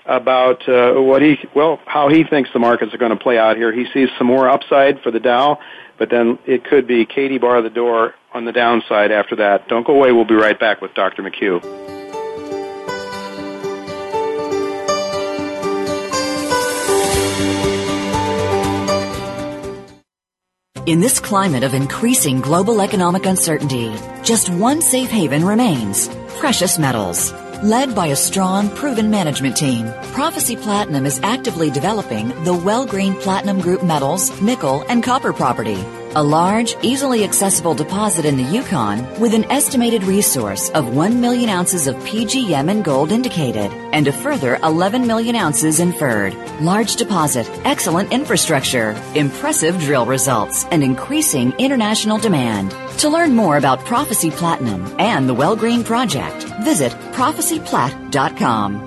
[0.07, 3.57] about uh, what he well how he thinks the markets are going to play out
[3.57, 3.71] here.
[3.71, 5.59] He sees some more upside for the Dow,
[5.99, 9.67] but then it could be Katie bar the door on the downside after that.
[9.67, 10.11] Don't go away.
[10.11, 11.23] We'll be right back with Dr.
[11.23, 11.61] McHugh.
[20.87, 23.93] In this climate of increasing global economic uncertainty,
[24.23, 26.07] just one safe haven remains
[26.39, 27.33] precious metals.
[27.63, 33.61] Led by a strong, proven management team, Prophecy Platinum is actively developing the Wellgreen Platinum
[33.61, 35.83] Group metals, nickel, and copper property.
[36.17, 41.47] A large, easily accessible deposit in the Yukon with an estimated resource of 1 million
[41.47, 46.33] ounces of PGM and gold indicated and a further 11 million ounces inferred.
[46.59, 52.71] Large deposit, excellent infrastructure, impressive drill results, and increasing international demand.
[53.01, 58.86] To learn more about Prophecy Platinum and the Wellgreen Project, visit prophecyplat.com.